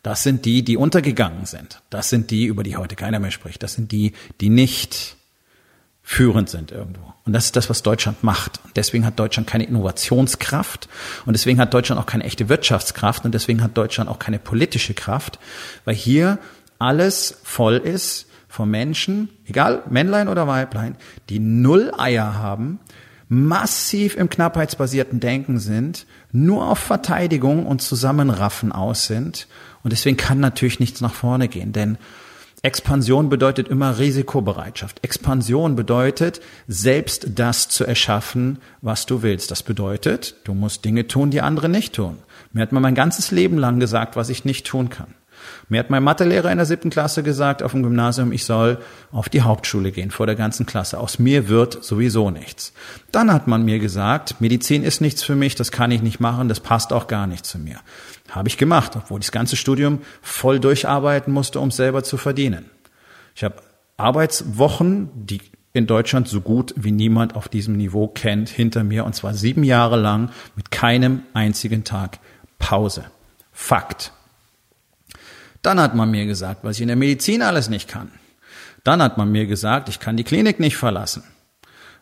Das 0.02 0.24
sind 0.24 0.46
die, 0.46 0.64
die 0.64 0.78
untergegangen 0.78 1.46
sind. 1.46 1.82
Das 1.90 2.08
sind 2.08 2.32
die, 2.32 2.46
über 2.46 2.64
die 2.64 2.78
heute 2.78 2.96
keiner 2.96 3.20
mehr 3.20 3.32
spricht. 3.32 3.62
Das 3.62 3.74
sind 3.74 3.92
die, 3.92 4.14
die 4.40 4.50
nicht 4.50 5.18
führend 6.12 6.50
sind 6.50 6.72
irgendwo. 6.72 7.14
Und 7.24 7.34
das 7.34 7.46
ist 7.46 7.56
das, 7.56 7.70
was 7.70 7.84
Deutschland 7.84 8.24
macht. 8.24 8.60
Und 8.66 8.76
deswegen 8.76 9.06
hat 9.06 9.20
Deutschland 9.20 9.48
keine 9.48 9.66
Innovationskraft 9.66 10.90
und 11.28 11.34
deswegen 11.34 11.60
hat 11.60 11.72
Deutschland 11.72 12.02
auch 12.02 12.08
keine 12.08 12.24
echte 12.24 12.50
Wirtschaftskraft 12.50 13.26
und 13.26 13.36
deswegen 13.36 13.62
hat 13.62 13.78
Deutschland 13.78 14.10
auch 14.10 14.18
keine 14.18 14.40
politische 14.40 14.96
Kraft, 14.96 15.38
weil 15.86 15.94
hier 15.94 16.40
alles 16.80 17.38
voll 17.44 17.76
ist 17.76 18.26
von 18.48 18.72
Menschen, 18.72 19.30
egal 19.46 19.84
Männlein 19.88 20.30
oder 20.30 20.48
Weiblein, 20.48 20.96
die 21.30 21.38
null 21.38 21.92
Eier 21.96 22.34
haben, 22.34 22.80
massiv 23.28 24.16
im 24.16 24.32
knappheitsbasierten 24.32 25.20
Denken 25.20 25.60
sind, 25.60 26.08
nur 26.32 26.68
auf 26.70 26.80
Verteidigung 26.80 27.68
und 27.68 27.84
Zusammenraffen 27.84 28.72
aus 28.72 29.06
sind. 29.06 29.48
Und 29.84 29.94
deswegen 29.94 30.18
kann 30.18 30.40
natürlich 30.40 30.80
nichts 30.80 31.02
nach 31.02 31.14
vorne 31.14 31.48
gehen, 31.48 31.72
denn 31.72 32.00
Expansion 32.62 33.30
bedeutet 33.30 33.70
immer 33.70 34.00
Risikobereitschaft. 34.00 35.04
Expansion 35.04 35.76
bedeutet, 35.76 36.42
selbst 36.68 37.28
das 37.36 37.70
zu 37.70 37.86
erschaffen, 37.86 38.60
was 38.82 39.06
du 39.06 39.22
willst. 39.22 39.50
Das 39.50 39.64
bedeutet, 39.64 40.36
du 40.44 40.54
musst 40.54 40.84
Dinge 40.84 41.08
tun, 41.08 41.32
die 41.32 41.42
andere 41.42 41.70
nicht 41.70 41.94
tun. 41.94 42.18
Mir 42.52 42.62
hat 42.62 42.74
man 42.74 42.84
mein 42.84 42.96
ganzes 42.96 43.32
Leben 43.32 43.58
lang 43.58 43.80
gesagt, 43.80 44.16
was 44.18 44.30
ich 44.30 44.44
nicht 44.44 44.68
tun 44.68 44.90
kann. 44.90 45.14
Mir 45.68 45.80
hat 45.80 45.90
mein 45.90 46.04
Mathelehrer 46.04 46.52
in 46.52 46.58
der 46.58 46.66
siebten 46.66 46.90
Klasse 46.90 47.24
gesagt 47.24 47.64
auf 47.64 47.72
dem 47.72 47.84
Gymnasium, 47.84 48.32
ich 48.32 48.46
soll 48.46 48.78
auf 49.12 49.30
die 49.30 49.42
Hauptschule 49.42 49.92
gehen 49.92 50.12
vor 50.12 50.26
der 50.26 50.36
ganzen 50.36 50.66
Klasse. 50.66 51.00
Aus 51.00 51.20
mir 51.20 51.50
wird 51.50 51.84
sowieso 51.84 52.32
nichts. 52.32 52.74
Dann 53.12 53.32
hat 53.32 53.48
man 53.48 53.64
mir 53.64 53.80
gesagt, 53.80 54.40
Medizin 54.40 54.84
ist 54.84 55.02
nichts 55.02 55.24
für 55.24 55.36
mich, 55.36 55.56
das 55.56 55.72
kann 55.72 55.92
ich 55.92 56.02
nicht 56.02 56.20
machen, 56.20 56.50
das 56.50 56.60
passt 56.60 56.94
auch 56.94 57.08
gar 57.08 57.28
nicht 57.28 57.46
zu 57.46 57.58
mir. 57.60 57.80
Habe 58.30 58.48
ich 58.48 58.58
gemacht, 58.58 58.96
obwohl 58.96 59.20
ich 59.20 59.28
das 59.28 59.32
ganze 59.32 59.56
Studium 59.56 60.00
voll 60.22 60.60
durcharbeiten 60.60 61.34
musste, 61.34 61.60
um 61.60 61.72
selber 61.72 62.04
zu 62.04 62.18
verdienen. 62.18 62.66
Ich 63.36 63.44
habe 63.44 63.56
Arbeitswochen, 63.98 65.10
die 65.14 65.40
in 65.74 65.88
Deutschland 65.88 66.28
so 66.28 66.42
gut 66.42 66.74
wie 66.76 66.92
niemand 66.92 67.36
auf 67.36 67.48
diesem 67.48 67.78
Niveau 67.78 68.08
kennt, 68.08 68.50
hinter 68.50 68.84
mir, 68.84 69.06
und 69.06 69.14
zwar 69.14 69.34
sieben 69.34 69.64
Jahre 69.64 69.98
lang 69.98 70.32
mit 70.56 70.72
keinem 70.72 71.24
einzigen 71.34 71.84
Tag 71.84 72.20
Pause. 72.58 73.06
Fakt. 73.52 74.14
Dann 75.62 75.80
hat 75.80 75.96
man 75.96 76.12
mir 76.12 76.26
gesagt, 76.26 76.64
was 76.64 76.78
ich 76.78 76.82
in 76.82 76.88
der 76.88 76.98
Medizin 76.98 77.42
alles 77.42 77.70
nicht 77.70 77.88
kann. 77.88 78.12
Dann 78.84 79.02
hat 79.02 79.18
man 79.18 79.32
mir 79.32 79.46
gesagt, 79.46 79.90
ich 79.90 80.00
kann 80.00 80.18
die 80.18 80.24
Klinik 80.24 80.60
nicht 80.60 80.78
verlassen. 80.78 81.24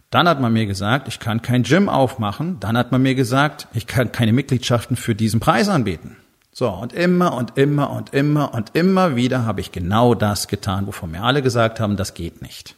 Dann 0.09 0.29
hat 0.29 0.39
man 0.39 0.53
mir 0.53 0.65
gesagt, 0.65 1.07
ich 1.07 1.19
kann 1.19 1.41
kein 1.41 1.63
Gym 1.63 1.89
aufmachen. 1.89 2.59
Dann 2.59 2.77
hat 2.77 2.91
man 2.91 3.01
mir 3.01 3.15
gesagt, 3.15 3.67
ich 3.73 3.87
kann 3.87 4.11
keine 4.11 4.31
Mitgliedschaften 4.31 4.95
für 4.95 5.15
diesen 5.15 5.39
Preis 5.39 5.67
anbieten. 5.67 6.17
So, 6.51 6.69
und 6.69 6.93
immer 6.93 7.33
und 7.33 7.57
immer 7.57 7.91
und 7.91 8.13
immer 8.13 8.53
und 8.53 8.71
immer 8.73 9.15
wieder 9.15 9.45
habe 9.45 9.61
ich 9.61 9.71
genau 9.71 10.15
das 10.15 10.47
getan, 10.47 10.87
wovon 10.87 11.11
mir 11.11 11.23
alle 11.23 11.41
gesagt 11.41 11.79
haben, 11.79 11.97
das 11.97 12.13
geht 12.13 12.41
nicht. 12.41 12.75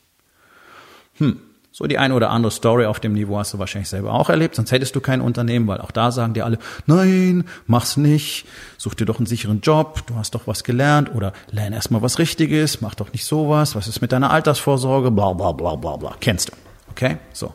Hm, 1.18 1.40
so 1.72 1.86
die 1.88 1.98
eine 1.98 2.14
oder 2.14 2.32
andere 2.32 2.52
Story 2.52 2.86
auf 2.86 3.00
dem 3.00 3.14
Niveau 3.14 3.38
hast 3.38 3.54
du 3.54 3.60
wahrscheinlich 3.60 3.90
selber 3.90 4.14
auch 4.14 4.30
erlebt, 4.30 4.56
sonst 4.56 4.72
hättest 4.72 4.96
du 4.96 5.02
kein 5.02 5.22
Unternehmen, 5.22 5.68
weil 5.68 5.82
auch 5.82 5.92
da 5.92 6.12
sagen 6.12 6.34
dir 6.34 6.46
alle, 6.46 6.58
nein, 6.88 7.46
mach's 7.68 7.96
nicht, 7.96 8.46
such 8.78 8.96
dir 8.96 9.06
doch 9.06 9.18
einen 9.18 9.28
sicheren 9.28 9.62
Job, 9.62 10.02
du 10.08 10.16
hast 10.16 10.36
doch 10.36 10.48
was 10.48 10.64
gelernt 10.64 11.14
oder 11.14 11.34
lern 11.52 11.74
erstmal 11.74 12.02
was 12.02 12.20
Richtiges, 12.20 12.82
mach 12.82 12.96
doch 12.96 13.14
nicht 13.14 13.26
sowas, 13.26 13.76
was 13.76 13.88
ist 13.88 14.02
mit 14.02 14.12
deiner 14.12 14.32
Altersvorsorge, 14.32 15.12
bla 15.12 15.34
bla 15.34 15.52
bla 15.52 15.76
bla 15.76 15.96
bla. 15.96 16.16
Kennst 16.20 16.50
du. 16.50 16.54
Okay? 16.92 17.18
So. 17.34 17.54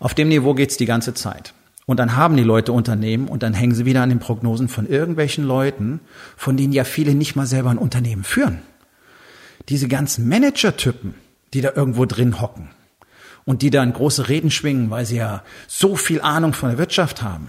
Auf 0.00 0.14
dem 0.14 0.28
Niveau 0.28 0.54
geht's 0.54 0.76
die 0.76 0.86
ganze 0.86 1.14
Zeit. 1.14 1.52
Und 1.84 1.98
dann 1.98 2.16
haben 2.16 2.36
die 2.36 2.42
Leute 2.42 2.72
Unternehmen 2.72 3.28
und 3.28 3.42
dann 3.42 3.54
hängen 3.54 3.74
sie 3.74 3.86
wieder 3.86 4.02
an 4.02 4.10
den 4.10 4.18
Prognosen 4.18 4.68
von 4.68 4.86
irgendwelchen 4.86 5.44
Leuten, 5.44 6.00
von 6.36 6.56
denen 6.56 6.72
ja 6.72 6.84
viele 6.84 7.14
nicht 7.14 7.34
mal 7.34 7.46
selber 7.46 7.70
ein 7.70 7.78
Unternehmen 7.78 8.24
führen. 8.24 8.60
Diese 9.70 9.88
ganzen 9.88 10.28
Manager-Typen, 10.28 11.14
die 11.54 11.62
da 11.62 11.72
irgendwo 11.74 12.04
drin 12.04 12.40
hocken, 12.40 12.68
und 13.48 13.62
die 13.62 13.70
dann 13.70 13.94
große 13.94 14.28
Reden 14.28 14.50
schwingen, 14.50 14.90
weil 14.90 15.06
sie 15.06 15.16
ja 15.16 15.42
so 15.66 15.96
viel 15.96 16.20
Ahnung 16.20 16.52
von 16.52 16.68
der 16.68 16.76
Wirtschaft 16.76 17.22
haben, 17.22 17.48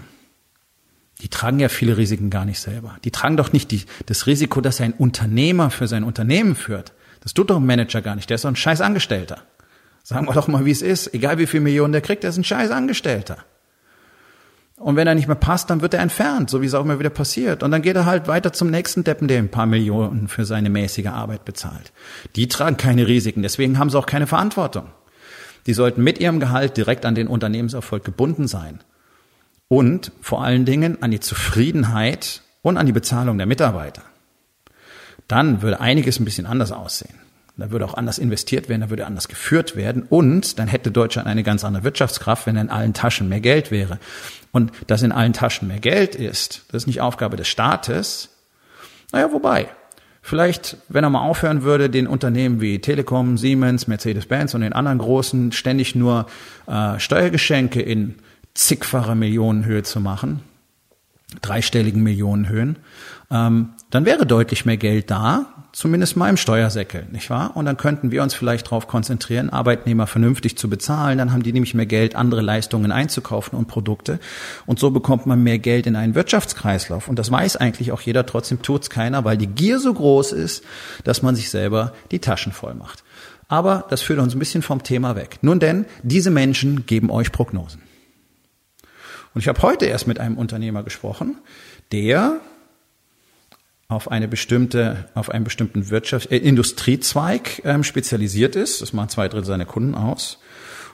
die 1.20 1.28
tragen 1.28 1.60
ja 1.60 1.68
viele 1.68 1.98
Risiken 1.98 2.30
gar 2.30 2.46
nicht 2.46 2.58
selber. 2.58 2.96
Die 3.04 3.10
tragen 3.10 3.36
doch 3.36 3.52
nicht 3.52 3.70
die, 3.70 3.82
das 4.06 4.26
Risiko, 4.26 4.62
dass 4.62 4.80
ein 4.80 4.94
Unternehmer 4.94 5.68
für 5.68 5.88
sein 5.88 6.02
Unternehmen 6.02 6.54
führt. 6.54 6.94
Das 7.20 7.34
tut 7.34 7.50
doch 7.50 7.58
ein 7.58 7.66
Manager 7.66 8.00
gar 8.00 8.16
nicht. 8.16 8.30
Der 8.30 8.36
ist 8.36 8.46
doch 8.46 8.48
ein 8.48 8.56
scheiß 8.56 8.80
Angestellter. 8.80 9.42
Sagen 10.02 10.26
wir 10.26 10.32
doch 10.32 10.48
mal, 10.48 10.64
wie 10.64 10.70
es 10.70 10.80
ist. 10.80 11.12
Egal 11.12 11.36
wie 11.36 11.46
viel 11.46 11.60
Millionen 11.60 11.92
der 11.92 12.00
kriegt, 12.00 12.22
der 12.22 12.30
ist 12.30 12.38
ein 12.38 12.44
scheiß 12.44 12.70
Angestellter. 12.70 13.36
Und 14.76 14.96
wenn 14.96 15.06
er 15.06 15.14
nicht 15.14 15.28
mehr 15.28 15.36
passt, 15.36 15.68
dann 15.68 15.82
wird 15.82 15.92
er 15.92 16.00
entfernt, 16.00 16.48
so 16.48 16.62
wie 16.62 16.66
es 16.66 16.72
auch 16.72 16.82
immer 16.82 16.98
wieder 16.98 17.10
passiert. 17.10 17.62
Und 17.62 17.72
dann 17.72 17.82
geht 17.82 17.96
er 17.96 18.06
halt 18.06 18.26
weiter 18.26 18.54
zum 18.54 18.70
nächsten 18.70 19.04
Deppen, 19.04 19.28
der 19.28 19.36
ein 19.36 19.50
paar 19.50 19.66
Millionen 19.66 20.28
für 20.28 20.46
seine 20.46 20.70
mäßige 20.70 21.08
Arbeit 21.08 21.44
bezahlt. 21.44 21.92
Die 22.36 22.48
tragen 22.48 22.78
keine 22.78 23.06
Risiken, 23.06 23.42
deswegen 23.42 23.78
haben 23.78 23.90
sie 23.90 23.98
auch 23.98 24.06
keine 24.06 24.26
Verantwortung. 24.26 24.86
Die 25.66 25.74
sollten 25.74 26.02
mit 26.02 26.18
ihrem 26.18 26.40
Gehalt 26.40 26.76
direkt 26.76 27.04
an 27.04 27.14
den 27.14 27.26
Unternehmenserfolg 27.26 28.04
gebunden 28.04 28.48
sein. 28.48 28.80
Und 29.68 30.12
vor 30.20 30.42
allen 30.42 30.64
Dingen 30.64 31.02
an 31.02 31.10
die 31.10 31.20
Zufriedenheit 31.20 32.42
und 32.62 32.76
an 32.76 32.86
die 32.86 32.92
Bezahlung 32.92 33.38
der 33.38 33.46
Mitarbeiter. 33.46 34.02
Dann 35.28 35.62
würde 35.62 35.80
einiges 35.80 36.18
ein 36.18 36.24
bisschen 36.24 36.46
anders 36.46 36.72
aussehen. 36.72 37.14
Da 37.56 37.70
würde 37.70 37.84
auch 37.84 37.94
anders 37.94 38.18
investiert 38.18 38.68
werden, 38.70 38.80
da 38.80 38.90
würde 38.90 39.06
anders 39.06 39.28
geführt 39.28 39.76
werden 39.76 40.06
und 40.08 40.58
dann 40.58 40.66
hätte 40.66 40.90
Deutschland 40.90 41.28
eine 41.28 41.42
ganz 41.42 41.62
andere 41.62 41.84
Wirtschaftskraft, 41.84 42.46
wenn 42.46 42.56
in 42.56 42.70
allen 42.70 42.94
Taschen 42.94 43.28
mehr 43.28 43.40
Geld 43.40 43.70
wäre. 43.70 43.98
Und 44.50 44.72
dass 44.86 45.02
in 45.02 45.12
allen 45.12 45.34
Taschen 45.34 45.68
mehr 45.68 45.78
Geld 45.78 46.14
ist, 46.14 46.64
das 46.68 46.84
ist 46.84 46.86
nicht 46.86 47.02
Aufgabe 47.02 47.36
des 47.36 47.48
Staates. 47.48 48.30
Naja, 49.12 49.30
wobei, 49.30 49.68
Vielleicht, 50.22 50.76
wenn 50.88 51.02
er 51.02 51.10
mal 51.10 51.22
aufhören 51.22 51.62
würde, 51.62 51.88
den 51.88 52.06
Unternehmen 52.06 52.60
wie 52.60 52.78
Telekom, 52.78 53.38
Siemens, 53.38 53.86
Mercedes-Benz 53.86 54.54
und 54.54 54.60
den 54.60 54.72
anderen 54.72 54.98
großen 54.98 55.52
ständig 55.52 55.94
nur 55.94 56.26
äh, 56.66 56.98
Steuergeschenke 56.98 57.80
in 57.80 58.16
zigfacher 58.54 59.14
Millionenhöhe 59.14 59.82
zu 59.82 60.00
machen, 60.00 60.40
dreistelligen 61.40 62.02
Millionenhöhen, 62.02 62.76
ähm, 63.30 63.70
dann 63.90 64.04
wäre 64.04 64.26
deutlich 64.26 64.66
mehr 64.66 64.76
Geld 64.76 65.10
da, 65.10 65.46
zumindest 65.72 66.16
mal 66.16 66.28
im 66.28 66.36
Steuersäckel, 66.36 67.06
nicht 67.10 67.30
wahr? 67.30 67.56
Und 67.56 67.64
dann 67.64 67.76
könnten 67.76 68.10
wir 68.10 68.22
uns 68.22 68.34
vielleicht 68.34 68.66
darauf 68.66 68.88
konzentrieren, 68.88 69.50
Arbeitnehmer 69.50 70.06
vernünftig 70.06 70.56
zu 70.58 70.68
bezahlen. 70.68 71.18
Dann 71.18 71.32
haben 71.32 71.42
die 71.42 71.52
nämlich 71.52 71.74
mehr 71.74 71.86
Geld, 71.86 72.16
andere 72.16 72.40
Leistungen 72.40 72.92
einzukaufen 72.92 73.58
und 73.58 73.68
Produkte. 73.68 74.18
Und 74.66 74.78
so 74.78 74.90
bekommt 74.90 75.26
man 75.26 75.42
mehr 75.42 75.58
Geld 75.58 75.86
in 75.86 75.96
einen 75.96 76.14
Wirtschaftskreislauf. 76.14 77.08
Und 77.08 77.18
das 77.18 77.30
weiß 77.30 77.56
eigentlich 77.56 77.92
auch 77.92 78.00
jeder, 78.00 78.26
trotzdem 78.26 78.62
tut's 78.62 78.90
keiner, 78.90 79.24
weil 79.24 79.36
die 79.36 79.46
Gier 79.46 79.78
so 79.78 79.92
groß 79.92 80.32
ist, 80.32 80.64
dass 81.04 81.22
man 81.22 81.36
sich 81.36 81.50
selber 81.50 81.92
die 82.10 82.18
Taschen 82.18 82.52
voll 82.52 82.74
macht. 82.74 83.04
Aber 83.48 83.86
das 83.90 84.00
führt 84.00 84.20
uns 84.20 84.34
ein 84.34 84.38
bisschen 84.38 84.62
vom 84.62 84.82
Thema 84.82 85.16
weg. 85.16 85.38
Nun 85.42 85.58
denn, 85.58 85.86
diese 86.02 86.30
Menschen 86.30 86.86
geben 86.86 87.10
euch 87.10 87.32
Prognosen. 87.32 87.82
Und 89.34 89.40
ich 89.40 89.48
habe 89.48 89.62
heute 89.62 89.86
erst 89.86 90.06
mit 90.06 90.18
einem 90.18 90.38
Unternehmer 90.38 90.82
gesprochen, 90.82 91.38
der 91.92 92.40
auf 93.90 94.10
eine 94.10 94.28
bestimmte, 94.28 95.08
auf 95.14 95.30
einen 95.30 95.44
bestimmten 95.44 95.82
Wirtschafts-, 95.82 96.30
äh, 96.30 96.38
Industriezweig 96.38 97.60
ähm, 97.64 97.82
spezialisiert 97.82 98.56
ist. 98.56 98.80
Das 98.80 98.92
machen 98.92 99.08
zwei 99.08 99.28
Drittel 99.28 99.44
seiner 99.44 99.66
Kunden 99.66 99.94
aus. 99.94 100.38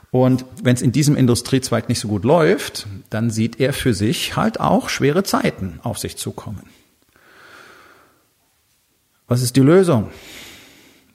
Und 0.09 0.45
wenn 0.63 0.75
es 0.75 0.81
in 0.81 0.91
diesem 0.91 1.15
Industriezweig 1.15 1.89
nicht 1.89 1.99
so 1.99 2.07
gut 2.07 2.25
läuft, 2.25 2.87
dann 3.09 3.29
sieht 3.29 3.59
er 3.59 3.71
für 3.71 3.93
sich 3.93 4.35
halt 4.35 4.59
auch 4.59 4.89
schwere 4.89 5.23
Zeiten 5.23 5.79
auf 5.83 5.99
sich 5.99 6.17
zukommen. 6.17 6.63
Was 9.27 9.43
ist 9.43 9.57
die 9.57 9.61
Lösung? 9.61 10.09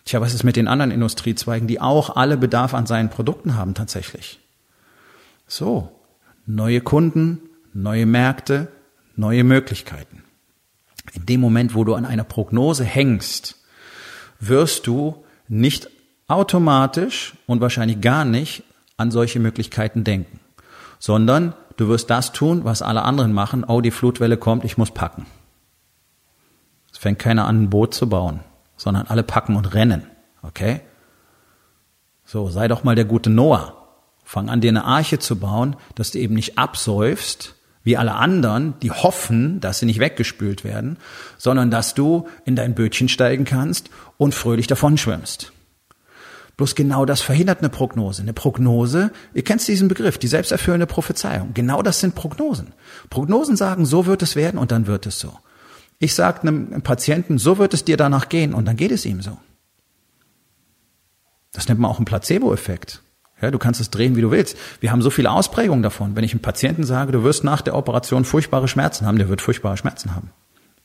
Tja, 0.05 0.21
was 0.21 0.35
ist 0.35 0.45
mit 0.45 0.57
den 0.57 0.69
anderen 0.69 0.91
Industriezweigen, 0.93 1.67
die 1.67 1.81
auch 1.81 2.15
alle 2.15 2.37
Bedarf 2.37 2.75
an 2.75 2.87
seinen 2.87 3.11
Produkten 3.11 3.57
haben 3.57 3.75
tatsächlich? 3.75 4.39
So, 5.49 5.91
neue 6.47 6.81
Kunden, 6.81 7.41
neue 7.73 8.07
Märkte, 8.07 8.69
neue 9.17 9.43
Möglichkeiten. 9.43 10.22
In 11.13 11.27
dem 11.27 11.41
Moment, 11.41 11.75
wo 11.75 11.85
du 11.85 11.95
an 11.95 12.05
einer 12.05 12.25
Prognose 12.25 12.85
hängst, 12.85 13.57
wirst 14.39 14.87
du 14.87 15.25
nicht 15.49 15.91
automatisch 16.29 17.35
und 17.47 17.61
wahrscheinlich 17.61 18.01
gar 18.01 18.25
nicht 18.25 18.63
an 18.97 19.11
solche 19.11 19.41
Möglichkeiten 19.41 20.05
denken, 20.05 20.41
sondern 20.99 21.55
du 21.77 21.89
wirst 21.89 22.11
das 22.11 22.33
tun, 22.33 22.65
was 22.65 22.83
alle 22.83 23.03
anderen 23.03 23.33
machen. 23.33 23.65
Oh, 23.65 23.81
die 23.81 23.91
Flutwelle 23.91 24.37
kommt, 24.37 24.65
ich 24.65 24.79
muss 24.79 24.91
packen. 24.91 25.27
Es 26.93 26.99
fängt 26.99 27.19
keiner 27.19 27.47
an, 27.47 27.65
ein 27.65 27.71
Boot 27.71 27.95
zu 27.95 28.09
bauen, 28.09 28.41
sondern 28.77 29.07
alle 29.07 29.23
packen 29.23 29.57
und 29.57 29.75
rennen. 29.75 30.07
Okay? 30.43 30.81
So, 32.25 32.49
sei 32.49 32.69
doch 32.69 32.85
mal 32.85 32.95
der 32.95 33.05
gute 33.05 33.31
Noah. 33.31 33.79
Fang 34.25 34.49
an, 34.49 34.61
dir 34.61 34.71
eine 34.71 34.85
Arche 34.85 35.19
zu 35.19 35.39
bauen, 35.39 35.77
dass 35.97 36.13
du 36.13 36.19
eben 36.19 36.35
nicht 36.35 36.57
absäufst, 36.59 37.57
wie 37.85 37.97
alle 37.97 38.15
anderen, 38.15 38.75
die 38.81 38.91
hoffen, 38.91 39.61
dass 39.61 39.79
sie 39.79 39.87
nicht 39.87 39.99
weggespült 39.99 40.65
werden, 40.65 40.99
sondern 41.39 41.71
dass 41.71 41.95
du 41.95 42.29
in 42.45 42.57
dein 42.57 42.75
Bötchen 42.75 43.09
steigen 43.09 43.45
kannst 43.45 43.91
und 44.19 44.35
fröhlich 44.35 44.67
davon 44.67 44.99
schwimmst. 44.99 45.53
Bloß 46.57 46.75
genau 46.75 47.05
das 47.05 47.23
verhindert 47.23 47.61
eine 47.61 47.71
Prognose. 47.71 48.23
Eine 48.23 48.35
Prognose, 48.35 49.11
ihr 49.35 49.43
kennt 49.43 49.67
diesen 49.67 49.89
Begriff, 49.89 50.19
die 50.19 50.29
selbsterfüllende 50.29 50.87
Prophezeiung. 50.87 51.55
Genau 51.55 51.83
das 51.83 52.01
sind 52.01 52.15
Prognosen. 52.15 52.75
Prognosen 53.11 53.57
sagen, 53.57 53.87
so 53.87 54.07
wird 54.07 54.23
es 54.23 54.37
werden 54.37 54.59
und 54.59 54.71
dann 54.71 54.87
wird 54.87 55.07
es 55.07 55.19
so. 55.19 55.39
Ich 55.99 56.15
sage 56.15 56.43
einem 56.43 56.83
Patienten, 56.83 57.39
so 57.39 57.59
wird 57.59 57.75
es 57.75 57.85
dir 57.85 57.97
danach 57.97 58.29
gehen 58.29 58.55
und 58.55 58.67
dann 58.67 58.77
geht 58.77 58.93
es 58.93 59.07
ihm 59.07 59.23
so. 59.23 59.39
Das 61.53 61.69
nennt 61.69 61.81
man 61.81 61.91
auch 61.91 61.99
einen 61.99 62.07
Placebo-Effekt. 62.07 63.03
Ja, 63.43 63.51
du 63.51 63.59
kannst 63.59 63.81
es 63.81 63.91
drehen, 63.91 64.17
wie 64.17 64.21
du 64.21 64.31
willst. 64.31 64.57
Wir 64.81 64.93
haben 64.93 65.03
so 65.03 65.11
viele 65.11 65.31
Ausprägungen 65.31 65.83
davon. 65.83 66.17
Wenn 66.17 66.25
ich 66.25 66.33
einem 66.33 66.41
Patienten 66.41 66.85
sage, 66.85 67.13
du 67.13 67.25
wirst 67.25 67.45
nach 67.45 67.61
der 67.61 67.75
Operation 67.75 68.25
furchtbare 68.25 68.69
Schmerzen 68.69 69.05
haben, 69.05 69.19
der 69.19 69.29
wird 69.29 69.43
furchtbare 69.43 69.77
Schmerzen 69.77 70.15
haben. 70.15 70.31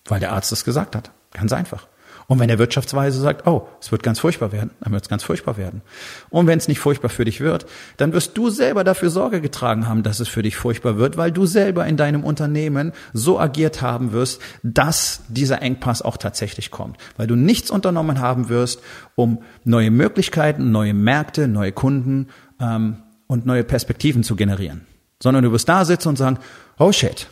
Weil 0.05 0.19
der 0.19 0.33
Arzt 0.33 0.51
das 0.51 0.65
gesagt 0.65 0.95
hat. 0.95 1.11
Ganz 1.33 1.53
einfach. 1.53 1.87
Und 2.29 2.39
wenn 2.39 2.49
der 2.49 2.59
Wirtschaftsweise 2.59 3.21
sagt, 3.21 3.47
oh, 3.47 3.69
es 3.79 3.93
wird 3.93 4.03
ganz 4.03 4.19
furchtbar 4.19 4.51
werden, 4.51 4.71
dann 4.81 4.91
wird 4.91 5.03
es 5.03 5.09
ganz 5.09 5.23
furchtbar 5.23 5.55
werden. 5.55 5.81
Und 6.29 6.45
wenn 6.45 6.57
es 6.57 6.67
nicht 6.67 6.79
furchtbar 6.79 7.07
für 7.07 7.23
dich 7.23 7.39
wird, 7.39 7.65
dann 7.95 8.11
wirst 8.11 8.37
du 8.37 8.49
selber 8.49 8.83
dafür 8.83 9.09
Sorge 9.09 9.39
getragen 9.39 9.87
haben, 9.87 10.03
dass 10.03 10.19
es 10.19 10.27
für 10.27 10.43
dich 10.43 10.57
furchtbar 10.57 10.97
wird, 10.97 11.15
weil 11.15 11.31
du 11.31 11.45
selber 11.45 11.85
in 11.85 11.95
deinem 11.95 12.25
Unternehmen 12.25 12.91
so 13.13 13.39
agiert 13.39 13.81
haben 13.81 14.11
wirst, 14.11 14.41
dass 14.61 15.21
dieser 15.29 15.61
Engpass 15.61 16.01
auch 16.01 16.17
tatsächlich 16.17 16.69
kommt. 16.69 16.97
Weil 17.15 17.27
du 17.27 17.35
nichts 17.35 17.71
unternommen 17.71 18.19
haben 18.19 18.49
wirst, 18.49 18.81
um 19.15 19.41
neue 19.63 19.89
Möglichkeiten, 19.89 20.71
neue 20.71 20.93
Märkte, 20.93 21.47
neue 21.47 21.71
Kunden 21.71 22.27
ähm, 22.59 23.03
und 23.27 23.45
neue 23.45 23.63
Perspektiven 23.63 24.23
zu 24.23 24.35
generieren. 24.35 24.85
Sondern 25.21 25.43
du 25.43 25.51
wirst 25.51 25.67
da 25.69 25.85
sitzen 25.85 26.09
und 26.09 26.17
sagen, 26.17 26.39
oh 26.77 26.91
shit, 26.91 27.27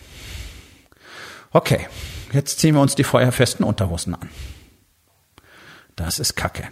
okay, 1.52 1.88
jetzt 2.34 2.60
ziehen 2.60 2.76
wir 2.76 2.82
uns 2.82 2.96
die 2.96 3.04
feuerfesten 3.04 3.66
Unterhosen 3.66 4.16
an. 4.16 4.30
Das 5.96 6.20
ist 6.20 6.36
Kacke. 6.36 6.68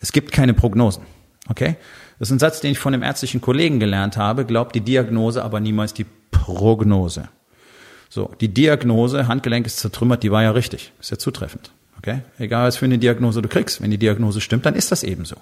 Es 0.00 0.12
gibt 0.12 0.32
keine 0.32 0.54
Prognosen. 0.54 1.04
Okay? 1.48 1.76
Das 2.18 2.28
ist 2.28 2.32
ein 2.32 2.38
Satz, 2.38 2.60
den 2.60 2.72
ich 2.72 2.78
von 2.78 2.94
einem 2.94 3.02
ärztlichen 3.02 3.40
Kollegen 3.40 3.80
gelernt 3.80 4.16
habe. 4.16 4.44
Glaubt 4.44 4.74
die 4.74 4.80
Diagnose, 4.80 5.42
aber 5.44 5.60
niemals 5.60 5.94
die 5.94 6.06
Prognose. 6.30 7.28
So, 8.08 8.30
die 8.40 8.48
Diagnose, 8.48 9.28
Handgelenk 9.28 9.66
ist 9.66 9.78
zertrümmert, 9.78 10.22
die 10.22 10.30
war 10.30 10.42
ja 10.42 10.52
richtig. 10.52 10.92
Ist 11.00 11.10
ja 11.10 11.18
zutreffend. 11.18 11.72
Okay? 11.98 12.20
Egal, 12.38 12.68
was 12.68 12.76
für 12.76 12.84
eine 12.84 12.98
Diagnose 12.98 13.42
du 13.42 13.48
kriegst. 13.48 13.82
Wenn 13.82 13.90
die 13.90 13.98
Diagnose 13.98 14.40
stimmt, 14.40 14.66
dann 14.66 14.74
ist 14.74 14.92
das 14.92 15.02
eben 15.02 15.24
so. 15.24 15.36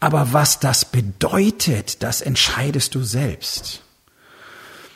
Aber 0.00 0.32
was 0.32 0.58
das 0.58 0.86
bedeutet, 0.86 2.02
das 2.02 2.22
entscheidest 2.22 2.94
du 2.94 3.02
selbst. 3.02 3.82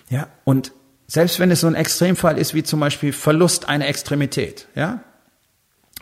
Ja, 0.09 0.29
und 0.45 0.73
selbst 1.07 1.39
wenn 1.39 1.51
es 1.51 1.61
so 1.61 1.67
ein 1.67 1.75
Extremfall 1.75 2.39
ist, 2.39 2.55
wie 2.55 2.63
zum 2.63 2.81
Beispiel 2.81 3.13
Verlust 3.13 3.69
einer 3.69 3.87
Extremität, 3.87 4.67
ja, 4.75 5.01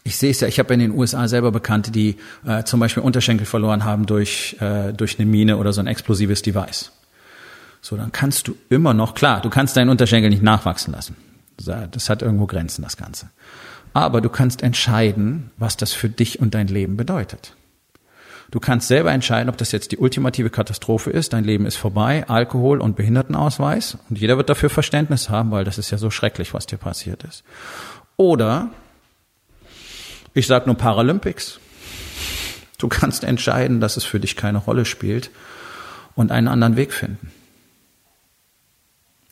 ich 0.04 0.16
sehe 0.16 0.30
es 0.30 0.40
ja, 0.40 0.48
ich 0.48 0.58
habe 0.58 0.74
in 0.74 0.80
den 0.80 0.92
USA 0.92 1.28
selber 1.28 1.52
Bekannte, 1.52 1.90
die 1.90 2.16
äh, 2.44 2.64
zum 2.64 2.80
Beispiel 2.80 3.02
Unterschenkel 3.02 3.46
verloren 3.46 3.84
haben 3.84 4.06
durch, 4.06 4.56
äh, 4.60 4.92
durch 4.92 5.18
eine 5.18 5.26
Mine 5.26 5.58
oder 5.58 5.72
so 5.72 5.80
ein 5.80 5.86
explosives 5.86 6.42
Device. 6.42 6.90
So, 7.80 7.96
dann 7.96 8.10
kannst 8.10 8.48
du 8.48 8.56
immer 8.68 8.94
noch, 8.94 9.14
klar, 9.14 9.40
du 9.40 9.50
kannst 9.50 9.76
deinen 9.76 9.90
Unterschenkel 9.90 10.30
nicht 10.30 10.42
nachwachsen 10.42 10.92
lassen. 10.92 11.16
Das 11.56 12.08
hat 12.08 12.22
irgendwo 12.22 12.46
Grenzen, 12.46 12.82
das 12.82 12.96
Ganze. 12.96 13.28
Aber 13.92 14.20
du 14.20 14.28
kannst 14.28 14.62
entscheiden, 14.62 15.50
was 15.56 15.76
das 15.76 15.92
für 15.92 16.08
dich 16.08 16.40
und 16.40 16.54
dein 16.54 16.68
Leben 16.68 16.96
bedeutet. 16.96 17.54
Du 18.52 18.60
kannst 18.60 18.86
selber 18.86 19.10
entscheiden, 19.10 19.48
ob 19.48 19.56
das 19.56 19.72
jetzt 19.72 19.92
die 19.92 19.96
ultimative 19.96 20.50
Katastrophe 20.50 21.10
ist, 21.10 21.32
dein 21.32 21.42
Leben 21.42 21.64
ist 21.64 21.76
vorbei, 21.76 22.28
Alkohol 22.28 22.82
und 22.82 22.96
Behindertenausweis 22.96 23.96
und 24.10 24.18
jeder 24.18 24.36
wird 24.36 24.50
dafür 24.50 24.68
Verständnis 24.68 25.30
haben, 25.30 25.50
weil 25.50 25.64
das 25.64 25.78
ist 25.78 25.90
ja 25.90 25.96
so 25.96 26.10
schrecklich, 26.10 26.52
was 26.52 26.66
dir 26.66 26.76
passiert 26.76 27.24
ist. 27.24 27.44
Oder 28.18 28.68
ich 30.34 30.46
sage 30.46 30.66
nur 30.66 30.76
Paralympics. 30.76 31.60
Du 32.76 32.88
kannst 32.88 33.24
entscheiden, 33.24 33.80
dass 33.80 33.96
es 33.96 34.04
für 34.04 34.20
dich 34.20 34.36
keine 34.36 34.58
Rolle 34.58 34.84
spielt 34.84 35.30
und 36.14 36.30
einen 36.30 36.48
anderen 36.48 36.76
Weg 36.76 36.92
finden. 36.92 37.32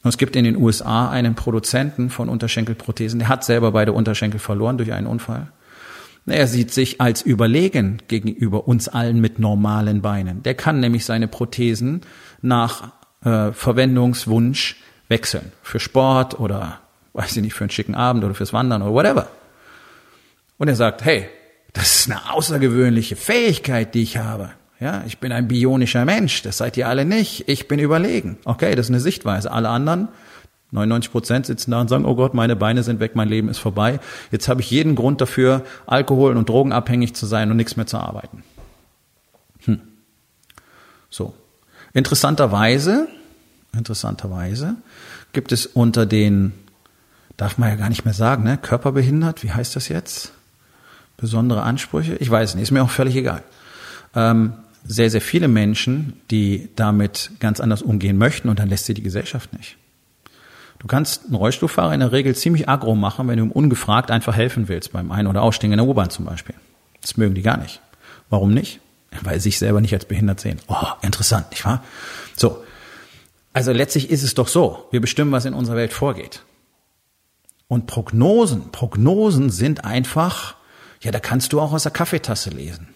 Und 0.02 0.08
es 0.08 0.16
gibt 0.16 0.34
in 0.34 0.44
den 0.44 0.56
USA 0.56 1.10
einen 1.10 1.34
Produzenten 1.34 2.08
von 2.08 2.30
Unterschenkelprothesen, 2.30 3.18
der 3.18 3.28
hat 3.28 3.44
selber 3.44 3.72
beide 3.72 3.92
Unterschenkel 3.92 4.40
verloren 4.40 4.78
durch 4.78 4.94
einen 4.94 5.06
Unfall. 5.06 5.48
Er 6.26 6.46
sieht 6.46 6.72
sich 6.72 7.00
als 7.00 7.22
überlegen 7.22 8.02
gegenüber 8.08 8.68
uns 8.68 8.88
allen 8.88 9.20
mit 9.20 9.38
normalen 9.38 10.02
Beinen. 10.02 10.42
Der 10.42 10.54
kann 10.54 10.80
nämlich 10.80 11.04
seine 11.04 11.28
Prothesen 11.28 12.02
nach 12.42 12.92
äh, 13.24 13.52
Verwendungswunsch 13.52 14.76
wechseln. 15.08 15.52
Für 15.62 15.80
Sport 15.80 16.38
oder, 16.38 16.80
weiß 17.14 17.36
ich 17.36 17.42
nicht, 17.42 17.54
für 17.54 17.64
einen 17.64 17.70
schicken 17.70 17.94
Abend 17.94 18.24
oder 18.24 18.34
fürs 18.34 18.52
Wandern 18.52 18.82
oder 18.82 18.92
whatever. 18.92 19.28
Und 20.58 20.68
er 20.68 20.76
sagt, 20.76 21.04
hey, 21.04 21.26
das 21.72 22.00
ist 22.00 22.10
eine 22.10 22.32
außergewöhnliche 22.32 23.16
Fähigkeit, 23.16 23.94
die 23.94 24.02
ich 24.02 24.16
habe. 24.16 24.50
Ja, 24.78 25.04
ich 25.06 25.18
bin 25.18 25.30
ein 25.30 25.46
bionischer 25.46 26.04
Mensch, 26.06 26.42
das 26.42 26.56
seid 26.56 26.76
ihr 26.76 26.88
alle 26.88 27.04
nicht. 27.04 27.48
Ich 27.48 27.68
bin 27.68 27.78
überlegen. 27.78 28.38
Okay, 28.44 28.74
das 28.74 28.86
ist 28.86 28.90
eine 28.90 29.00
Sichtweise. 29.00 29.52
Alle 29.52 29.68
anderen, 29.68 30.08
99 30.72 31.10
Prozent 31.10 31.46
sitzen 31.46 31.70
da 31.70 31.80
und 31.80 31.88
sagen, 31.88 32.04
oh 32.04 32.14
Gott, 32.14 32.34
meine 32.34 32.56
Beine 32.56 32.82
sind 32.82 33.00
weg, 33.00 33.16
mein 33.16 33.28
Leben 33.28 33.48
ist 33.48 33.58
vorbei. 33.58 33.98
Jetzt 34.30 34.48
habe 34.48 34.60
ich 34.60 34.70
jeden 34.70 34.94
Grund 34.94 35.20
dafür, 35.20 35.64
Alkohol- 35.86 36.36
und 36.36 36.48
Drogenabhängig 36.48 37.14
zu 37.14 37.26
sein 37.26 37.50
und 37.50 37.56
nichts 37.56 37.76
mehr 37.76 37.86
zu 37.86 37.98
arbeiten. 37.98 38.44
Hm. 39.64 39.80
So. 41.10 41.34
Interessanterweise, 41.92 43.08
interessanterweise 43.76 44.76
gibt 45.32 45.50
es 45.52 45.66
unter 45.66 46.06
den, 46.06 46.52
darf 47.36 47.58
man 47.58 47.68
ja 47.68 47.76
gar 47.76 47.88
nicht 47.88 48.04
mehr 48.04 48.14
sagen, 48.14 48.44
ne, 48.44 48.58
körperbehindert, 48.58 49.42
wie 49.42 49.50
heißt 49.50 49.74
das 49.74 49.88
jetzt? 49.88 50.32
besondere 51.20 51.62
Ansprüche? 51.62 52.16
Ich 52.16 52.30
weiß 52.30 52.54
nicht, 52.54 52.64
ist 52.64 52.70
mir 52.70 52.82
auch 52.82 52.90
völlig 52.90 53.14
egal. 53.14 53.42
Ähm, 54.14 54.54
sehr, 54.84 55.10
sehr 55.10 55.20
viele 55.20 55.46
Menschen, 55.46 56.14
die 56.30 56.70
damit 56.74 57.30
ganz 57.38 57.60
anders 57.60 57.82
umgehen 57.82 58.16
möchten 58.16 58.48
und 58.48 58.58
dann 58.58 58.68
lässt 58.68 58.86
sie 58.86 58.94
die 58.94 59.02
Gesellschaft 59.02 59.52
nicht. 59.52 59.76
Du 60.80 60.88
kannst 60.88 61.26
einen 61.26 61.36
Rollstuhlfahrer 61.36 61.94
in 61.94 62.00
der 62.00 62.10
Regel 62.10 62.34
ziemlich 62.34 62.68
aggro 62.68 62.96
machen, 62.96 63.28
wenn 63.28 63.38
du 63.38 63.44
ihm 63.44 63.52
ungefragt 63.52 64.10
einfach 64.10 64.34
helfen 64.34 64.66
willst, 64.66 64.92
beim 64.92 65.12
Ein- 65.12 65.28
oder 65.28 65.42
Ausstehen 65.42 65.72
in 65.72 65.78
der 65.78 65.86
U-Bahn 65.86 66.10
zum 66.10 66.24
Beispiel. 66.24 66.56
Das 67.00 67.16
mögen 67.16 67.34
die 67.34 67.42
gar 67.42 67.58
nicht. 67.58 67.80
Warum 68.28 68.52
nicht? 68.52 68.80
Weil 69.22 69.36
sie 69.36 69.50
sich 69.50 69.58
selber 69.58 69.80
nicht 69.80 69.94
als 69.94 70.06
behindert 70.06 70.40
sehen. 70.40 70.60
Oh, 70.66 70.86
interessant, 71.02 71.50
nicht 71.50 71.64
wahr? 71.64 71.84
So. 72.36 72.64
Also 73.52 73.72
letztlich 73.72 74.10
ist 74.10 74.24
es 74.24 74.34
doch 74.34 74.48
so. 74.48 74.88
Wir 74.90 75.00
bestimmen, 75.00 75.32
was 75.32 75.44
in 75.44 75.54
unserer 75.54 75.76
Welt 75.76 75.92
vorgeht. 75.92 76.42
Und 77.68 77.86
Prognosen, 77.86 78.72
Prognosen 78.72 79.50
sind 79.50 79.84
einfach 79.84 80.56
ja, 81.02 81.10
da 81.10 81.18
kannst 81.18 81.52
du 81.52 81.60
auch 81.60 81.72
aus 81.72 81.84
der 81.84 81.92
Kaffeetasse 81.92 82.50
lesen. 82.50 82.88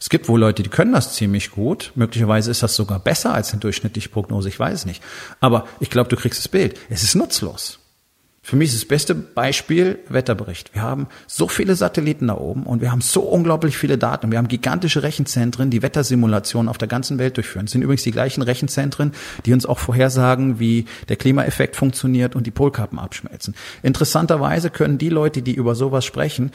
Es 0.00 0.08
gibt 0.08 0.28
wohl 0.28 0.40
Leute, 0.40 0.62
die 0.62 0.70
können 0.70 0.92
das 0.92 1.14
ziemlich 1.14 1.50
gut. 1.50 1.92
Möglicherweise 1.94 2.50
ist 2.50 2.62
das 2.62 2.76
sogar 2.76 3.00
besser 3.00 3.34
als 3.34 3.52
eine 3.52 3.60
durchschnittliche 3.60 4.08
Prognose. 4.08 4.48
Ich 4.48 4.58
weiß 4.58 4.74
es 4.74 4.86
nicht. 4.86 5.02
Aber 5.40 5.66
ich 5.80 5.90
glaube, 5.90 6.08
du 6.08 6.16
kriegst 6.16 6.38
das 6.38 6.48
Bild. 6.48 6.78
Es 6.88 7.02
ist 7.02 7.14
nutzlos. 7.14 7.80
Für 8.48 8.56
mich 8.56 8.70
ist 8.70 8.78
das 8.78 8.88
beste 8.88 9.14
Beispiel 9.14 9.98
Wetterbericht. 10.08 10.72
Wir 10.72 10.80
haben 10.80 11.08
so 11.26 11.48
viele 11.48 11.76
Satelliten 11.76 12.28
da 12.28 12.38
oben 12.38 12.62
und 12.62 12.80
wir 12.80 12.90
haben 12.90 13.02
so 13.02 13.20
unglaublich 13.20 13.76
viele 13.76 13.98
Daten. 13.98 14.30
Wir 14.30 14.38
haben 14.38 14.48
gigantische 14.48 15.02
Rechenzentren, 15.02 15.68
die 15.68 15.82
Wettersimulationen 15.82 16.70
auf 16.70 16.78
der 16.78 16.88
ganzen 16.88 17.18
Welt 17.18 17.36
durchführen. 17.36 17.66
Das 17.66 17.72
sind 17.72 17.82
übrigens 17.82 18.04
die 18.04 18.10
gleichen 18.10 18.40
Rechenzentren, 18.40 19.12
die 19.44 19.52
uns 19.52 19.66
auch 19.66 19.78
vorhersagen, 19.78 20.58
wie 20.58 20.86
der 21.10 21.16
Klimaeffekt 21.16 21.76
funktioniert 21.76 22.34
und 22.34 22.46
die 22.46 22.50
Polkappen 22.50 22.98
abschmelzen. 22.98 23.54
Interessanterweise 23.82 24.70
können 24.70 24.96
die 24.96 25.10
Leute, 25.10 25.42
die 25.42 25.52
über 25.52 25.74
sowas 25.74 26.06
sprechen, 26.06 26.50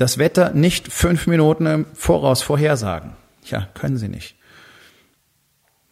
das 0.00 0.16
Wetter 0.16 0.52
nicht 0.54 0.90
fünf 0.90 1.26
Minuten 1.26 1.66
im 1.66 1.86
Voraus 1.92 2.40
vorhersagen. 2.40 3.12
Ja, 3.44 3.68
können 3.74 3.98
sie 3.98 4.08
nicht. 4.08 4.34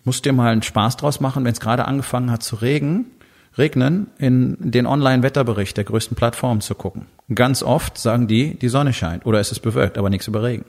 Musst 0.04 0.24
dir 0.24 0.32
mal 0.32 0.50
einen 0.50 0.62
Spaß 0.62 0.96
draus 0.96 1.20
machen, 1.20 1.44
wenn 1.44 1.52
es 1.52 1.60
gerade 1.60 1.84
angefangen 1.84 2.30
hat 2.30 2.42
zu 2.42 2.56
regen, 2.56 3.06
regnen, 3.58 4.06
in 4.16 4.56
den 4.58 4.86
Online-Wetterbericht 4.86 5.76
der 5.76 5.84
größten 5.84 6.16
Plattformen 6.16 6.62
zu 6.62 6.74
gucken. 6.74 7.06
Ganz 7.34 7.62
oft 7.62 7.98
sagen 7.98 8.28
die, 8.28 8.58
die 8.58 8.68
Sonne 8.68 8.94
scheint 8.94 9.26
oder 9.26 9.40
es 9.40 9.52
ist 9.52 9.60
bewölkt, 9.60 9.98
aber 9.98 10.08
nichts 10.08 10.26
über 10.26 10.42
Regen. 10.42 10.64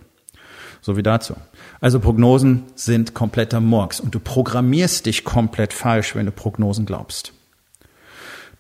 So 0.82 0.98
wie 0.98 1.04
dazu. 1.04 1.36
Also 1.80 2.02
Prognosen 2.02 2.64
sind 2.76 3.14
kompletter 3.14 3.62
Murks 3.62 4.02
und 4.02 4.14
du 4.14 4.20
programmierst 4.20 5.06
dich 5.06 5.24
komplett 5.24 5.72
falsch, 5.72 6.14
wenn 6.14 6.26
du 6.26 6.34
Prognosen 6.34 6.86
glaubst. 6.86 7.32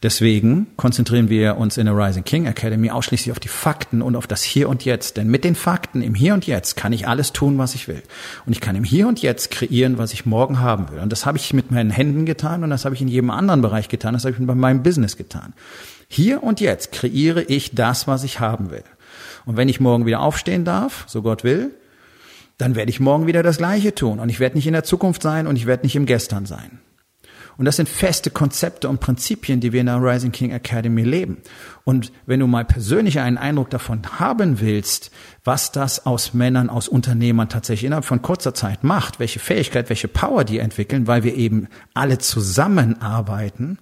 Deswegen 0.01 0.67
konzentrieren 0.77 1.29
wir 1.29 1.57
uns 1.57 1.75
in 1.75 1.85
der 1.85 1.95
Rising 1.95 2.23
King 2.23 2.45
Academy 2.45 2.89
ausschließlich 2.89 3.33
auf 3.33 3.39
die 3.39 3.49
Fakten 3.49 4.01
und 4.01 4.15
auf 4.15 4.27
das 4.27 4.43
Hier 4.43 4.69
und 4.69 4.85
Jetzt. 4.85 5.17
Denn 5.17 5.27
mit 5.27 5.43
den 5.43 5.55
Fakten 5.55 6.01
im 6.01 6.15
Hier 6.15 6.33
und 6.33 6.47
Jetzt 6.47 6.77
kann 6.77 6.93
ich 6.93 7.05
alles 7.05 7.33
tun, 7.33 7.57
was 7.57 7.75
ich 7.75 7.89
will. 7.89 8.01
Und 8.45 8.53
ich 8.53 8.61
kann 8.61 8.77
im 8.77 8.85
Hier 8.85 9.09
und 9.09 9.21
Jetzt 9.21 9.51
kreieren, 9.51 9.97
was 9.97 10.13
ich 10.13 10.25
morgen 10.25 10.61
haben 10.61 10.89
will. 10.89 10.99
Und 10.99 11.11
das 11.11 11.25
habe 11.25 11.37
ich 11.37 11.53
mit 11.53 11.71
meinen 11.71 11.89
Händen 11.89 12.25
getan 12.25 12.63
und 12.63 12.69
das 12.69 12.85
habe 12.85 12.95
ich 12.95 13.01
in 13.01 13.09
jedem 13.09 13.29
anderen 13.29 13.61
Bereich 13.61 13.89
getan. 13.89 14.13
Das 14.13 14.23
habe 14.23 14.33
ich 14.39 14.47
bei 14.47 14.55
meinem 14.55 14.83
Business 14.83 15.17
getan. 15.17 15.53
Hier 16.07 16.43
und 16.43 16.61
jetzt 16.61 16.93
kreiere 16.93 17.43
ich 17.43 17.75
das, 17.75 18.07
was 18.07 18.23
ich 18.23 18.39
haben 18.39 18.71
will. 18.71 18.85
Und 19.45 19.57
wenn 19.57 19.67
ich 19.67 19.81
morgen 19.81 20.05
wieder 20.05 20.21
aufstehen 20.21 20.63
darf, 20.63 21.03
so 21.07 21.21
Gott 21.21 21.43
will, 21.43 21.71
dann 22.57 22.75
werde 22.75 22.89
ich 22.89 23.01
morgen 23.01 23.27
wieder 23.27 23.43
das 23.43 23.57
Gleiche 23.57 23.93
tun. 23.93 24.19
Und 24.19 24.29
ich 24.29 24.39
werde 24.39 24.55
nicht 24.55 24.67
in 24.67 24.73
der 24.73 24.83
Zukunft 24.85 25.21
sein 25.21 25.45
und 25.45 25.57
ich 25.57 25.65
werde 25.65 25.83
nicht 25.83 25.97
im 25.97 26.05
Gestern 26.05 26.45
sein. 26.45 26.79
Und 27.59 27.65
das 27.65 27.75
sind 27.75 27.89
feste 27.89 28.29
Konzepte 28.29 28.87
und 28.87 29.01
Prinzipien, 29.01 29.59
die 29.59 29.73
wir 29.73 29.81
in 29.81 29.87
der 29.87 30.01
Rising 30.01 30.31
King 30.31 30.51
Academy 30.51 31.03
leben. 31.03 31.39
Und 31.83 32.13
wenn 32.25 32.39
du 32.39 32.47
mal 32.47 32.63
persönlich 32.63 33.19
einen 33.19 33.37
Eindruck 33.37 33.69
davon 33.69 34.01
haben 34.17 34.61
willst, 34.61 35.11
was 35.43 35.73
das 35.73 36.05
aus 36.05 36.33
Männern, 36.33 36.69
aus 36.69 36.87
Unternehmern 36.87 37.49
tatsächlich 37.49 37.87
innerhalb 37.87 38.05
von 38.05 38.21
kurzer 38.21 38.53
Zeit 38.53 38.85
macht, 38.85 39.19
welche 39.19 39.39
Fähigkeit, 39.39 39.89
welche 39.89 40.07
Power 40.07 40.45
die 40.45 40.59
entwickeln, 40.59 41.05
weil 41.05 41.25
wir 41.25 41.35
eben 41.35 41.67
alle 41.93 42.17
zusammenarbeiten, 42.17 43.77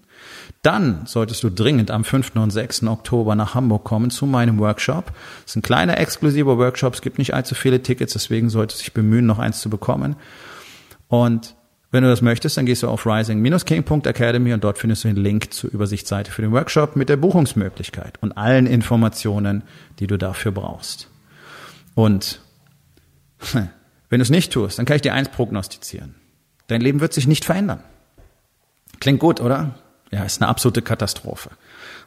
dann 0.63 1.05
solltest 1.05 1.43
du 1.43 1.51
dringend 1.51 1.91
am 1.91 2.03
5. 2.03 2.35
und 2.35 2.49
6. 2.49 2.81
Oktober 2.85 3.35
nach 3.35 3.53
Hamburg 3.53 3.83
kommen 3.83 4.09
zu 4.09 4.25
meinem 4.25 4.57
Workshop. 4.57 5.11
Es 5.45 5.51
ist 5.51 5.57
ein 5.57 5.61
kleiner 5.61 5.99
exklusiver 5.99 6.57
Workshop, 6.57 6.95
es 6.95 7.03
gibt 7.03 7.19
nicht 7.19 7.35
allzu 7.35 7.53
viele 7.53 7.83
Tickets, 7.83 8.13
deswegen 8.13 8.49
solltest 8.49 8.81
du 8.81 8.85
dich 8.85 8.93
bemühen, 8.93 9.27
noch 9.27 9.37
eins 9.37 9.59
zu 9.59 9.69
bekommen. 9.69 10.15
Und 11.09 11.55
wenn 11.89 12.03
du 12.03 12.09
das 12.09 12.21
möchtest, 12.21 12.57
dann 12.57 12.65
gehst 12.65 12.83
du 12.83 12.89
auf 12.89 13.05
rising-king.academy 13.05 14.53
und 14.53 14.63
dort 14.63 14.77
findest 14.77 15.03
du 15.03 15.07
den 15.07 15.17
Link 15.17 15.53
zur 15.53 15.71
Übersichtsseite 15.71 16.31
für 16.31 16.41
den 16.41 16.51
Workshop 16.51 16.95
mit 16.97 17.07
der 17.07 17.17
Buchungsmöglichkeit 17.17 18.21
und 18.21 18.33
allen 18.33 18.67
Informationen, 18.67 19.63
die 19.99 20.07
du 20.07 20.17
dafür 20.17 20.51
brauchst. 20.51 21.09
Und 21.95 22.41
wenn 23.53 24.19
du 24.19 24.21
es 24.21 24.29
nicht 24.29 24.51
tust, 24.51 24.77
dann 24.77 24.85
kann 24.85 24.97
ich 24.97 25.01
dir 25.01 25.13
eins 25.13 25.29
prognostizieren. 25.29 26.15
Dein 26.67 26.81
Leben 26.81 26.99
wird 26.99 27.13
sich 27.13 27.27
nicht 27.27 27.45
verändern. 27.45 27.81
Klingt 28.99 29.19
gut, 29.19 29.39
oder? 29.39 29.75
Ja, 30.11 30.23
ist 30.23 30.41
eine 30.41 30.49
absolute 30.49 30.81
Katastrophe. 30.81 31.51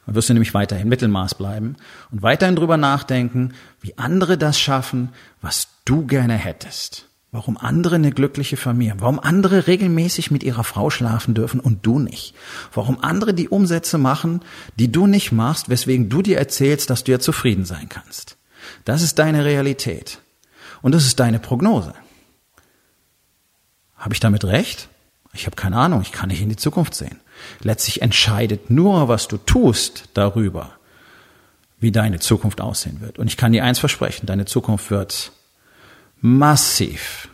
Dann 0.07 0.15
wirst 0.15 0.29
du 0.29 0.35
nämlich 0.35 0.55
weiterhin 0.55 0.89
Mittelmaß 0.89 1.35
bleiben 1.35 1.77
und 2.11 2.23
weiterhin 2.23 2.57
drüber 2.57 2.77
nachdenken, 2.77 3.55
wie 3.81 3.97
andere 3.97 4.39
das 4.39 4.59
schaffen, 4.59 5.11
was 5.41 5.69
du 5.85 6.07
gerne 6.07 6.35
hättest. 6.35 7.10
Warum 7.33 7.57
andere 7.57 7.95
eine 7.95 8.11
glückliche 8.11 8.57
Familie. 8.57 8.97
Warum 8.99 9.21
andere 9.21 9.69
regelmäßig 9.69 10.33
mit 10.33 10.43
ihrer 10.43 10.65
Frau 10.65 10.91
schlafen 10.91 11.33
dürfen 11.33 11.61
und 11.61 11.87
du 11.87 12.01
nicht. 12.01 12.35
Warum 12.75 13.01
andere 13.03 13.35
die 13.35 13.49
Umsätze 13.49 13.99
machen, 13.99 14.41
die 14.77 14.91
du 14.91 15.07
nicht 15.07 15.31
machst, 15.31 15.69
weswegen 15.69 16.09
du 16.09 16.23
dir 16.23 16.39
erzählst, 16.39 16.91
dass 16.91 17.05
du 17.05 17.13
ja 17.13 17.21
zufrieden 17.21 17.65
sein 17.65 17.89
kannst. 17.89 18.37
Das 18.85 19.03
ist 19.03 19.19
deine 19.21 19.45
Realität. 19.45 20.19
Und 20.83 20.93
das 20.93 21.07
ist 21.07 21.21
deine 21.21 21.39
Prognose. 21.39 21.95
Habe 23.97 24.15
ich 24.15 24.21
damit 24.21 24.45
recht? 24.45 24.89
Ich 25.33 25.47
habe 25.47 25.55
keine 25.55 25.77
Ahnung, 25.77 26.03
ich 26.03 26.11
kann 26.11 26.31
nicht 26.31 26.43
in 26.43 26.49
die 26.49 26.57
Zukunft 26.57 26.95
sehen. 26.95 27.21
Letztlich 27.61 28.03
entscheidet 28.03 28.71
nur, 28.71 29.07
was 29.07 29.29
du 29.29 29.37
tust, 29.37 30.09
darüber, 30.15 30.73
wie 31.79 31.93
deine 31.93 32.19
Zukunft 32.19 32.61
aussehen 32.61 33.01
wird. 33.01 33.21
Und 33.21 33.29
ich 33.29 33.37
kann 33.37 33.53
dir 33.53 33.63
eins 33.63 33.79
versprechen, 33.79 34.27
deine 34.27 34.47
Zukunft 34.47 34.91
wird 34.91 35.33
massiv 36.21 37.29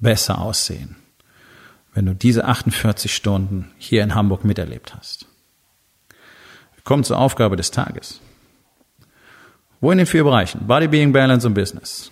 besser 0.00 0.40
aussehen, 0.40 0.96
wenn 1.94 2.06
du 2.06 2.14
diese 2.14 2.44
48 2.44 3.14
Stunden 3.14 3.70
hier 3.78 4.02
in 4.02 4.14
Hamburg 4.14 4.44
miterlebt 4.44 4.94
hast. 4.94 5.26
Wir 6.74 6.82
kommen 6.84 7.04
zur 7.04 7.18
Aufgabe 7.18 7.56
des 7.56 7.70
Tages. 7.70 8.20
Wo 9.80 9.90
in 9.90 9.98
den 9.98 10.06
vier 10.06 10.24
Bereichen, 10.24 10.66
Body, 10.66 10.88
Being, 10.88 11.12
Balance 11.12 11.46
und 11.46 11.54
Business, 11.54 12.10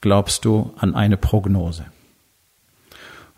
glaubst 0.00 0.44
du 0.44 0.74
an 0.76 0.94
eine 0.94 1.16
Prognose? 1.16 1.86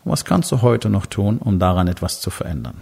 Was 0.03 0.25
kannst 0.25 0.51
du 0.51 0.61
heute 0.61 0.89
noch 0.89 1.05
tun, 1.05 1.37
um 1.37 1.59
daran 1.59 1.87
etwas 1.87 2.19
zu 2.19 2.29
verändern? 2.29 2.81